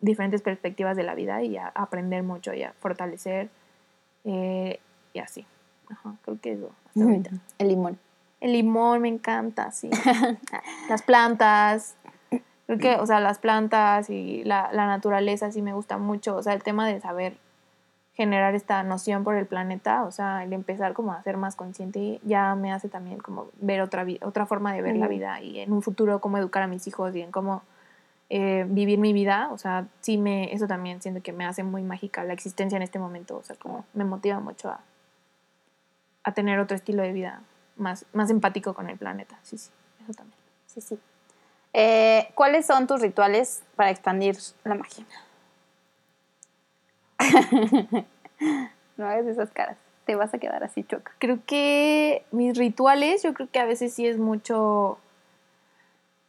[0.00, 3.48] diferentes perspectivas de la vida y a aprender mucho y a fortalecer
[4.24, 4.80] eh,
[5.12, 5.46] y así.
[5.90, 7.30] Ajá, creo que eso hasta ahorita.
[7.58, 7.98] El limón.
[8.40, 9.90] El limón me encanta, sí.
[10.88, 11.96] las plantas.
[12.66, 16.36] Creo que, o sea, las plantas y la, la naturaleza sí me gusta mucho.
[16.36, 17.36] O sea, el tema de saber
[18.14, 22.20] generar esta noción por el planeta, o sea, el empezar como a ser más consciente
[22.22, 25.72] ya me hace también como ver otra, otra forma de ver la vida y en
[25.72, 27.62] un futuro cómo educar a mis hijos y en cómo
[28.30, 29.48] eh, vivir mi vida.
[29.50, 32.82] O sea, sí me, eso también siento que me hace muy mágica la existencia en
[32.82, 33.36] este momento.
[33.36, 34.80] O sea, como me motiva mucho a,
[36.22, 37.42] a tener otro estilo de vida
[37.76, 39.38] más, más empático con el planeta.
[39.42, 39.70] Sí, sí,
[40.02, 40.38] eso también.
[40.66, 40.98] Sí, sí.
[41.76, 45.04] Eh, ¿Cuáles son tus rituales para expandir la magia?
[48.96, 49.76] no hagas esas caras.
[50.06, 51.12] Te vas a quedar así choca.
[51.18, 54.98] Creo que mis rituales, yo creo que a veces sí es mucho...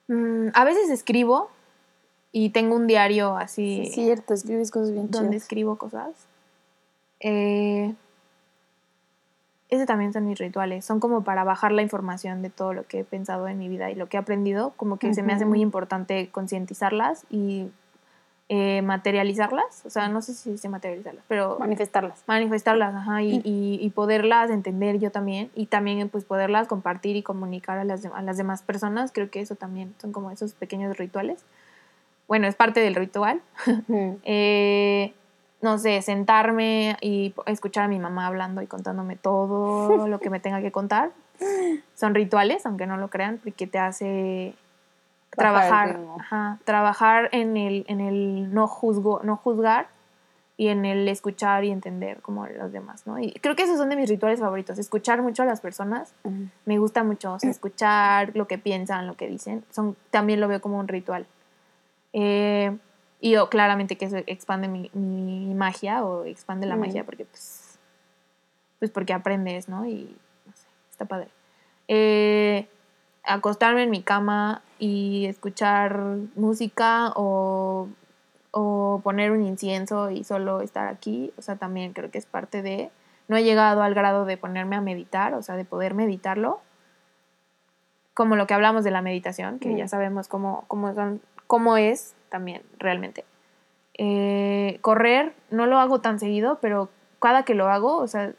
[0.08, 1.50] mm, a veces escribo
[2.32, 5.43] y tengo un diario así Sí, es cierto, escribes cosas bien donde chidas.
[5.43, 6.10] escribo cosas.
[7.20, 7.93] Eh,
[9.70, 10.86] ese también son mis rituales.
[10.86, 13.89] Son como para bajar la información de todo lo que he pensado en mi vida
[13.91, 14.74] y lo que he aprendido.
[14.78, 17.70] Como que se me hace muy importante concientizarlas y
[18.47, 19.84] eh, materializarlas.
[19.86, 22.24] O sea, no sé si se materializarlas, pero Manifestarlas.
[22.28, 27.24] manifestarlas, ajá, y, y- y poderlas entender yo también, y también pues poderlas compartir y
[27.24, 30.95] comunicar a las, a las demás personas, creo que eso también son como esos pequeños
[30.97, 31.43] rituales.
[32.28, 33.41] bueno, es parte del ritual.
[34.24, 35.13] Eh,
[35.66, 40.39] no sé, sentarme y escuchar a mi mamá hablando y contándome todo lo que me
[40.39, 41.09] tenga que contar.
[41.95, 44.53] Son rituales, aunque no lo crean, porque te hace
[45.32, 45.99] trabajar,
[46.66, 49.88] trabajar en el, en el no, juzgo, no juzgar
[50.55, 53.20] y en el escuchar y entender como los demás, ¿no?
[53.20, 56.13] Y creo que esos son de mis rituales favoritos, escuchar mucho a las personas,
[56.66, 60.78] me gusta mucho, escuchar lo que piensan, lo que dicen, son, también lo veo como
[60.78, 61.26] un ritual.
[62.13, 62.78] Eh,
[63.26, 67.80] y yo, claramente que eso expande mi, mi, magia o expande la magia porque pues,
[68.78, 69.84] pues porque aprendes, ¿no?
[69.88, 70.15] Y
[70.45, 71.30] no sé, está padre.
[71.88, 72.67] Eh,
[73.23, 75.99] acostarme en mi cama y escuchar
[76.36, 77.88] música o,
[78.51, 82.61] o, poner un incienso y solo estar aquí, o sea, también creo que es parte
[82.61, 82.91] de...
[83.28, 86.61] No he llegado al grado de ponerme a meditar, o sea, de poder meditarlo,
[88.13, 92.16] como lo que hablamos de la meditación, que ya sabemos cómo, cómo son cómo es
[92.30, 93.26] también realmente.
[93.98, 96.89] Eh, correr no lo hago tan seguido, pero
[97.20, 98.34] cada que lo hago, o sea,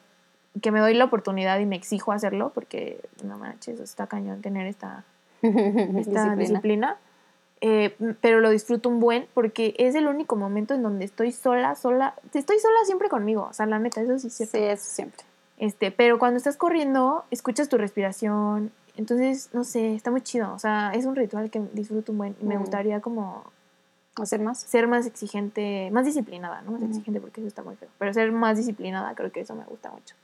[0.60, 4.66] que me doy la oportunidad y me exijo hacerlo, porque no manches, está cañón tener
[4.66, 5.04] esta,
[6.36, 6.96] disciplina.
[7.62, 11.74] Eh, pero lo disfruto un buen porque es el único momento en donde estoy sola,
[11.74, 14.58] sola, estoy sola siempre conmigo, o sea, la neta, eso sí es cierto.
[14.58, 15.24] Sí, eso siempre.
[15.56, 20.52] Este, pero cuando estás corriendo, escuchas tu respiración, entonces, no sé, está muy chido.
[20.52, 22.36] O sea, es un ritual que disfruto un buen.
[22.40, 22.60] Y me mm.
[22.60, 23.44] gustaría como...
[24.16, 24.58] ¿Hacer más?
[24.60, 26.72] Ser más exigente, más disciplinada, ¿no?
[26.72, 27.90] Más exigente porque eso está muy feo.
[27.98, 30.14] Pero ser más disciplinada, creo que eso me gusta mucho.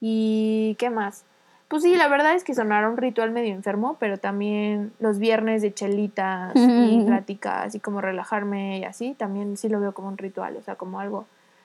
[0.00, 1.24] ¿Y qué más?
[1.68, 5.62] Pues sí, la verdad es que sonará un ritual medio enfermo, pero también los viernes
[5.62, 10.18] de chelitas y pláticas y como relajarme y así, también sí lo veo como un
[10.18, 11.24] ritual, o sea, como algo...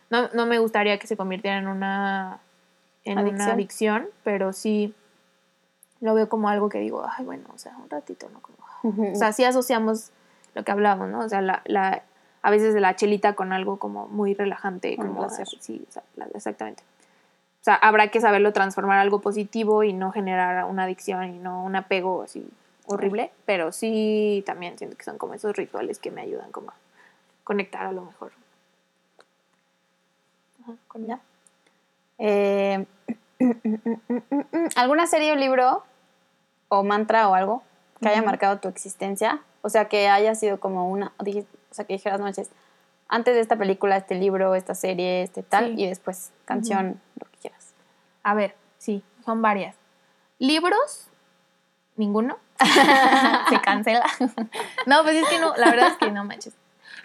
[0.09, 2.39] No, no me gustaría que se convirtiera en una,
[3.03, 4.93] en una adicción, pero sí
[6.01, 8.41] lo veo como algo que digo, ay, bueno, o sea, un ratito, ¿no?
[8.41, 10.11] Como, o sea, sí asociamos
[10.53, 11.19] lo que hablábamos, ¿no?
[11.19, 12.03] O sea, la, la,
[12.41, 15.85] a veces de la chelita con algo como muy relajante, como hacer, sí,
[16.33, 16.83] exactamente.
[17.61, 21.39] O sea, habrá que saberlo transformar a algo positivo y no generar una adicción y
[21.39, 22.47] no un apego así
[22.85, 26.75] horrible, pero sí también siento que son como esos rituales que me ayudan como a
[27.43, 28.31] conectar a lo mejor.
[30.87, 31.19] con ya.
[32.17, 32.85] Eh,
[34.75, 35.83] ¿Alguna serie o libro
[36.69, 37.63] o mantra o algo
[38.01, 39.41] que haya marcado tu existencia?
[39.61, 41.25] O sea, que haya sido como una, o
[41.71, 42.49] sea, que dijeras, noches,
[43.09, 47.37] antes de esta película, este libro, esta serie, este tal, y después canción, lo que
[47.37, 47.73] quieras.
[48.23, 49.75] A ver, sí, son varias.
[50.39, 51.09] Libros,
[51.95, 52.37] ninguno.
[53.49, 54.05] Se cancela.
[54.85, 56.53] no, pues es que no, la verdad es que no manches.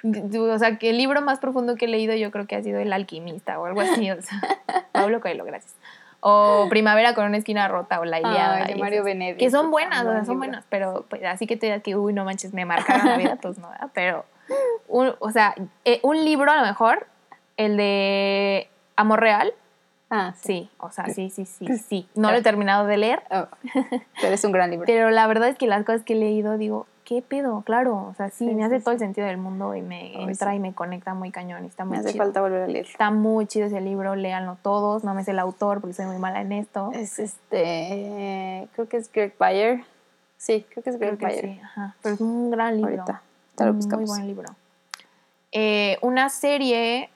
[0.04, 2.80] O sea, que el libro más profundo que he leído yo creo que ha sido
[2.80, 4.10] El alquimista o algo así.
[4.10, 4.40] O sea,
[4.92, 5.74] Pablo Coelho, gracias.
[6.24, 8.64] O Primavera con una esquina rota o La Iliada.
[8.64, 9.44] de Mario Benedetti.
[9.44, 12.12] Que son buenas, o sea, son buenas, pero pues así que te digas que, uy,
[12.12, 14.24] no manches, me marcaron la vida, pues no, Pero,
[14.88, 15.54] o sea,
[15.84, 17.08] eh, un libro a lo mejor,
[17.56, 19.52] el de Amor Real.
[20.10, 20.70] Ah, sí.
[20.78, 22.06] o sea, sí, sí, sí, sí.
[22.14, 23.22] No lo he terminado de leer.
[23.30, 23.48] Oh,
[24.20, 24.86] pero es un gran libro.
[24.86, 27.62] Pero la verdad es que las cosas que he leído, digo, ¿qué pedo?
[27.62, 30.60] Claro, o sea, sí, me hace todo el sentido del mundo y me entra y
[30.60, 31.64] me conecta muy cañón.
[31.64, 32.86] Y está muy me hace falta volver a leer.
[32.86, 35.04] Está muy chido ese libro, léanlo todos.
[35.04, 36.90] No me sé el autor porque soy muy mala en esto.
[36.94, 39.84] Es este, creo que es Greg Bayer.
[40.36, 41.44] Sí, creo que es Greg Bayer.
[41.44, 41.96] Sí, ajá.
[42.02, 43.02] Pero es un gran libro.
[43.02, 43.22] Ahorita,
[43.56, 44.08] te lo buscamos.
[44.08, 44.54] Muy buen libro.
[45.52, 47.10] Eh, una serie,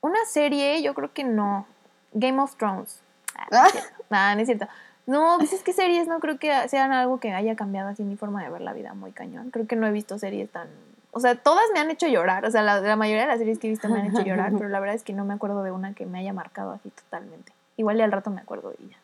[0.00, 1.66] una serie, yo creo que no.
[2.12, 3.00] Game of Thrones.
[3.36, 3.68] Ah,
[4.10, 4.66] no, no es cierto.
[5.06, 8.16] No, pues es que series no creo que sean algo que haya cambiado así mi
[8.16, 9.50] forma de ver la vida muy cañón.
[9.50, 10.68] Creo que no he visto series tan...
[11.10, 12.44] O sea, todas me han hecho llorar.
[12.44, 14.68] O sea, la, mayoría de las series que he visto me han hecho llorar, pero
[14.68, 17.52] la verdad es que no me acuerdo de una que me haya marcado así totalmente.
[17.76, 18.96] Igual ya al rato me acuerdo y ya.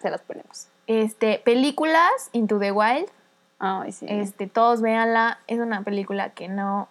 [0.00, 0.68] Se las ponemos.
[0.86, 3.08] Este, películas, Into the Wild.
[3.58, 4.06] Ay, sí.
[4.08, 5.38] Este, todos véanla.
[5.46, 6.88] Es una película que no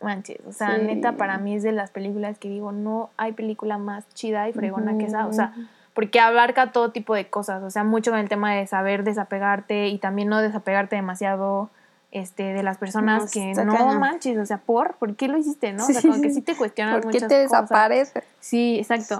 [0.00, 0.40] manches.
[0.46, 4.08] O sea, neta, para mí es de las películas que digo, no hay película más
[4.12, 5.26] chida y fregona que esa.
[5.28, 5.54] O sea
[5.96, 9.88] porque abarca todo tipo de cosas, o sea, mucho con el tema de saber desapegarte
[9.88, 11.70] y también no desapegarte demasiado
[12.12, 14.96] este, de las personas que no manches, o sea, ¿por?
[14.96, 15.82] ¿Por qué lo hiciste, no?
[15.82, 18.22] O sea, como que sí te cuestionas ¿Por qué te desaparece?
[18.40, 19.18] Sí, exacto.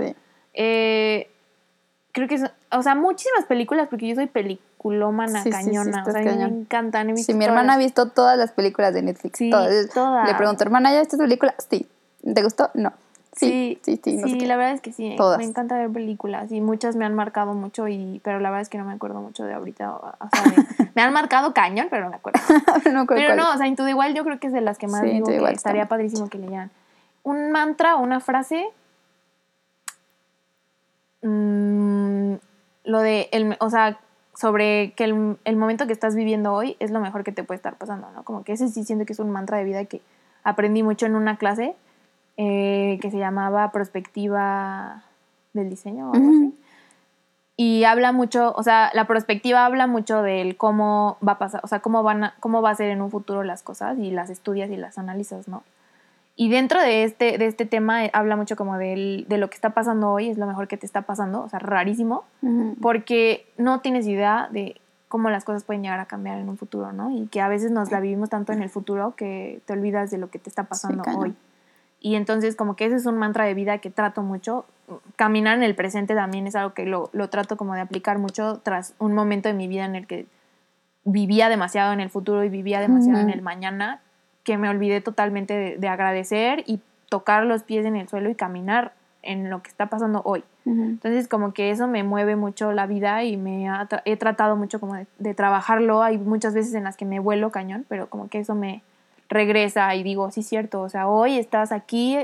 [0.53, 1.31] Eh,
[2.13, 7.17] creo que, o sea, muchísimas películas, porque yo soy peliculómana cañona, o sea, me encantan.
[7.17, 9.89] sí, mi hermana ha visto todas las películas de Netflix, todas.
[9.95, 10.29] todas.
[10.29, 11.55] Le pregunto, hermana, ¿ya viste esta película?
[11.71, 11.89] Sí.
[12.35, 12.71] ¿Te gustó?
[12.75, 12.93] No.
[13.37, 14.19] Sí, sí, sí.
[14.19, 15.15] Sí, la verdad es que sí.
[15.37, 18.71] Me encanta ver películas y muchas me han marcado mucho, y pero la verdad es
[18.71, 19.95] que no me acuerdo mucho de ahorita.
[19.95, 22.41] O sea, me han marcado cañón, pero no me acuerdo.
[23.09, 25.27] pero no, o sea, Into igual yo creo que es de las que más digo
[25.27, 26.71] que estaría padrísimo que leyeran.
[27.25, 28.67] Un mantra o una frase.
[31.21, 32.35] Mmm,
[32.85, 33.99] lo de, el, o sea,
[34.35, 37.57] sobre que el, el momento que estás viviendo hoy es lo mejor que te puede
[37.57, 38.23] estar pasando, ¿no?
[38.23, 40.01] Como que ese sí siento que es un mantra de vida que
[40.43, 41.75] aprendí mucho en una clase
[42.37, 45.03] eh, que se llamaba Prospectiva
[45.53, 46.37] del Diseño o algo Ujú.
[46.37, 46.59] así.
[47.59, 51.69] Y habla mucho, o sea, la perspectiva habla mucho del cómo va a pasar, o
[51.69, 54.29] sea, cómo van a, cómo va a ser en un futuro las cosas y las
[54.29, 55.63] estudias y las analizas, ¿no?
[56.39, 59.55] Y dentro de este, de este tema eh, habla mucho como del- de lo que
[59.55, 62.77] está pasando hoy, es lo mejor que te está pasando, o sea, rarísimo, Ujú.
[62.83, 64.79] porque no tienes idea de
[65.09, 67.11] cómo las cosas pueden llegar a cambiar en un futuro, ¿no?
[67.11, 70.19] Y que a veces nos la vivimos tanto en el futuro que te olvidas de
[70.19, 71.35] lo que te está pasando hoy.
[72.07, 74.65] Y entonces como que ese es un mantra de vida que trato mucho.
[75.17, 78.61] Caminar en el presente también es algo que lo, lo trato como de aplicar mucho
[78.63, 80.27] tras un momento de mi vida en el que
[81.05, 84.01] vivía demasiado en el futuro y vivía demasiado en el mañana,
[84.45, 86.79] que me olvidé totalmente de, de agradecer y
[87.09, 88.93] tocar los pies en el suelo y caminar
[89.23, 90.45] en lo que está pasando hoy.
[90.65, 94.55] Entonces como que eso me mueve mucho la vida y me ha tra- he tratado
[94.55, 96.05] mucho como de, de trabajarlo.
[96.05, 98.83] Hay muchas veces en las que me vuelo cañón, pero como que eso me
[99.29, 102.19] regresa y digo, sí, cierto, o sea, hoy estás aquí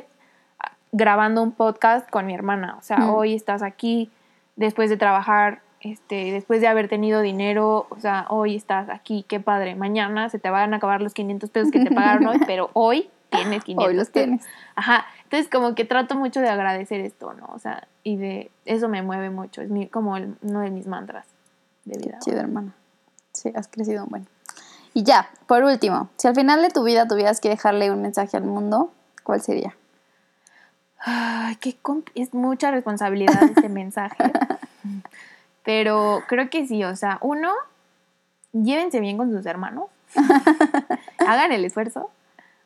[0.59, 3.11] ah, grabando un podcast con mi hermana, o sea, Mm.
[3.11, 4.11] hoy estás aquí
[4.57, 9.41] después de trabajar, este, después de haber tenido dinero, o sea, hoy estás aquí, qué
[9.41, 12.71] padre, mañana se te van a acabar los 500 pesos que te pagaron hoy, pero
[12.75, 14.27] hoy tienes 500 Hoy los pesos.
[14.27, 14.47] tienes.
[14.77, 17.47] Ajá, entonces como que trato mucho de agradecer esto, ¿no?
[17.55, 20.87] O sea, y de eso me mueve mucho, es mi, como el- uno de mis
[20.87, 21.27] mantras
[21.87, 22.19] de vida.
[22.21, 22.75] Chido, hermana.
[23.33, 24.27] Sí, has crecido bueno.
[24.95, 28.37] Y ya, por último, si al final de tu vida tuvieras que dejarle un mensaje
[28.37, 29.75] al mundo, ¿cuál sería?
[30.99, 34.17] Ay, qué comp- es mucha responsabilidad este mensaje.
[35.65, 37.53] Pero creo que sí, o sea, uno,
[38.53, 39.87] llévense bien con sus hermanos.
[41.19, 42.11] Hagan el esfuerzo.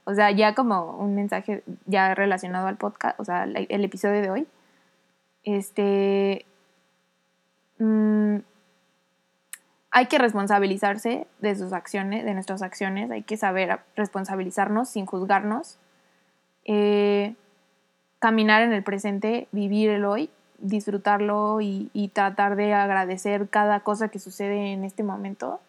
[0.04, 4.30] O sea, ya como un mensaje ya relacionado al podcast, o sea, el episodio de
[4.30, 4.46] hoy.
[5.44, 6.44] Este.
[7.78, 8.36] mm,
[9.96, 13.10] hay que responsabilizarse de sus acciones, de nuestras acciones.
[13.10, 15.78] Hay que saber responsabilizarnos sin juzgarnos.
[16.66, 17.34] Eh,
[18.18, 20.28] caminar en el presente, vivir el hoy,
[20.58, 25.62] disfrutarlo y, y tratar de agradecer cada cosa que sucede en este momento.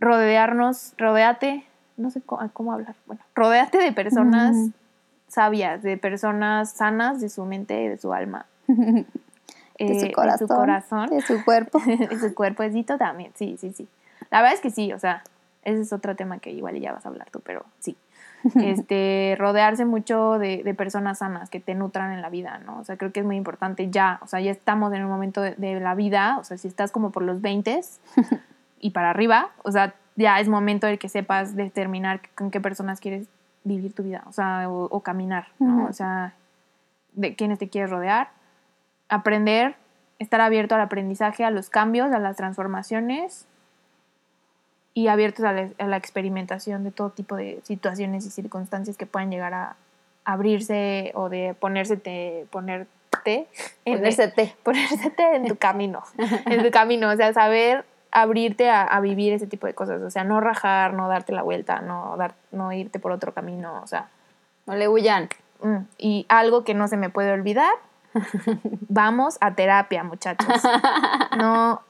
[0.00, 1.66] Rodearnos, rodeate,
[1.98, 4.72] no sé cómo, cómo hablar, bueno, rodeate de personas Ujú.
[5.28, 8.46] sabias, de personas sanas de su mente y de su alma.
[9.78, 10.38] De Eh, su corazón.
[10.38, 11.06] De su corazón.
[11.08, 11.78] De su cuerpo.
[11.86, 13.88] de su cuerpecito también, sí, sí, sí.
[14.30, 15.22] La verdad es que sí, o sea,
[15.62, 17.96] ese es otro tema que igual ya vas a hablar tú, pero sí.
[18.56, 22.78] Este, rodearse mucho de, de personas sanas que te nutran en la vida, ¿no?
[22.78, 25.40] O sea, creo que es muy importante ya, o sea, ya estamos en un momento
[25.40, 27.80] de, de la vida, o sea, si estás como por los 20
[28.80, 33.00] y para arriba, o sea, ya es momento de que sepas determinar con qué personas
[33.00, 33.26] quieres
[33.64, 35.86] vivir tu vida, o sea, o, o caminar, ¿no?
[35.86, 36.34] O sea,
[37.14, 38.28] de quiénes te quieres rodear,
[39.08, 39.76] aprender,
[40.18, 43.46] estar abierto al aprendizaje, a los cambios, a las transformaciones
[44.94, 49.06] y abiertos a la, a la experimentación de todo tipo de situaciones y circunstancias que
[49.06, 49.76] puedan llegar a
[50.24, 53.48] abrirse o de ponérsete, ponerte,
[53.84, 54.54] en- Ponérsete.
[54.62, 56.02] ponérsete en tu camino,
[56.46, 60.10] en tu camino, o sea, saber abrirte a, a vivir ese tipo de cosas, o
[60.10, 63.86] sea, no rajar, no darte la vuelta, no, dar, no irte por otro camino, o
[63.88, 64.08] sea,
[64.66, 65.28] No le huyan.
[65.60, 67.72] Mm, Y algo que no se me puede olvidar,
[68.88, 70.62] vamos a terapia, muchachos.
[71.38, 71.82] No,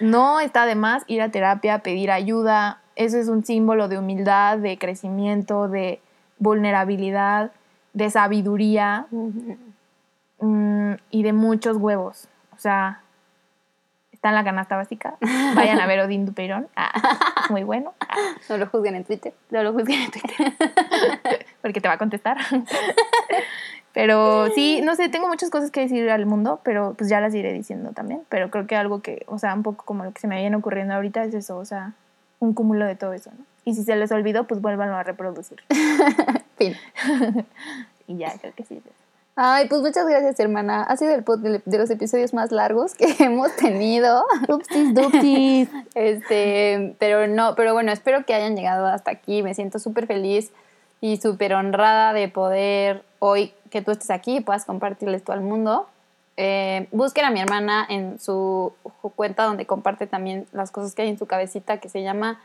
[0.00, 2.80] no está de más ir a terapia, pedir ayuda.
[2.96, 6.00] Eso es un símbolo de humildad, de crecimiento, de
[6.38, 7.52] vulnerabilidad,
[7.92, 9.06] de sabiduría
[10.40, 12.28] mm, y de muchos huevos.
[12.54, 13.00] O sea,
[14.12, 15.14] está en la canasta básica.
[15.54, 16.68] Vayan a ver Odín Dupeirón.
[16.76, 16.92] Ah,
[17.48, 17.94] muy bueno.
[18.00, 18.16] Ah,
[18.48, 19.32] No lo juzguen en Twitter.
[19.50, 20.54] no lo juzguen en Twitter.
[21.62, 22.36] Porque te va a contestar.
[23.92, 27.34] Pero sí, no sé, tengo muchas cosas que decir al mundo, pero pues ya las
[27.34, 28.22] iré diciendo también.
[28.28, 30.56] Pero creo que algo que, o sea, un poco como lo que se me viene
[30.56, 31.94] ocurriendo ahorita es eso, o sea,
[32.38, 33.44] un cúmulo de todo eso, ¿no?
[33.64, 35.60] Y si se les olvidó, pues vuélvanlo a reproducir.
[36.56, 36.74] Fin.
[38.06, 38.82] Y ya, creo que sí.
[39.36, 40.82] Ay, pues muchas gracias, hermana.
[40.82, 44.24] Ha sido el pod de, los episodios más largos que hemos tenido.
[44.48, 45.68] Upsis, dupsis.
[45.94, 49.44] Este, pero no, pero bueno, espero que hayan llegado hasta aquí.
[49.44, 50.50] Me siento súper feliz
[51.00, 55.40] y súper honrada de poder hoy que tú estés aquí y puedas compartirles tú al
[55.40, 55.88] mundo.
[56.36, 58.72] Eh, busquen a mi hermana en su
[59.16, 62.40] cuenta donde comparte también las cosas que hay en su cabecita que se llama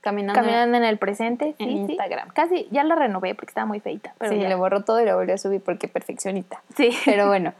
[0.00, 0.40] Caminando.
[0.40, 1.74] Caminando en el presente, En sí.
[1.92, 2.28] Instagram.
[2.30, 4.14] Casi, ya la renové porque estaba muy feita.
[4.18, 4.48] Pero sí, ya.
[4.48, 6.62] le borró todo y lo volvió a subir porque perfeccionista.
[6.76, 6.90] Sí.
[7.04, 7.54] Pero bueno,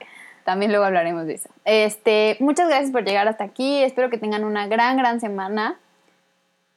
[0.45, 1.49] también luego hablaremos de eso.
[1.65, 3.83] Este, muchas gracias por llegar hasta aquí.
[3.83, 5.79] Espero que tengan una gran, gran semana.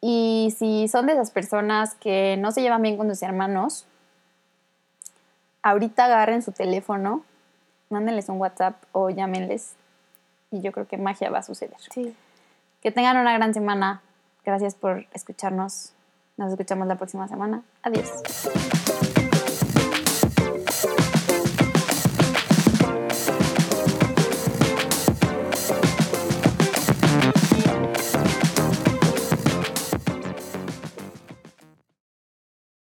[0.02, 3.86] Y si son de esas personas que no se llevan bien con sus hermanos,
[5.64, 7.24] ahorita agarren su teléfono,
[7.90, 9.76] mándenles un WhatsApp o llámenles
[10.52, 11.78] y yo creo que magia va a suceder.
[11.92, 12.16] Sí.
[12.82, 14.02] Que tengan una gran semana.
[14.46, 15.94] Gracias por escucharnos.
[16.38, 17.64] Nos escuchamos la próxima semana.
[17.84, 18.10] Adiós.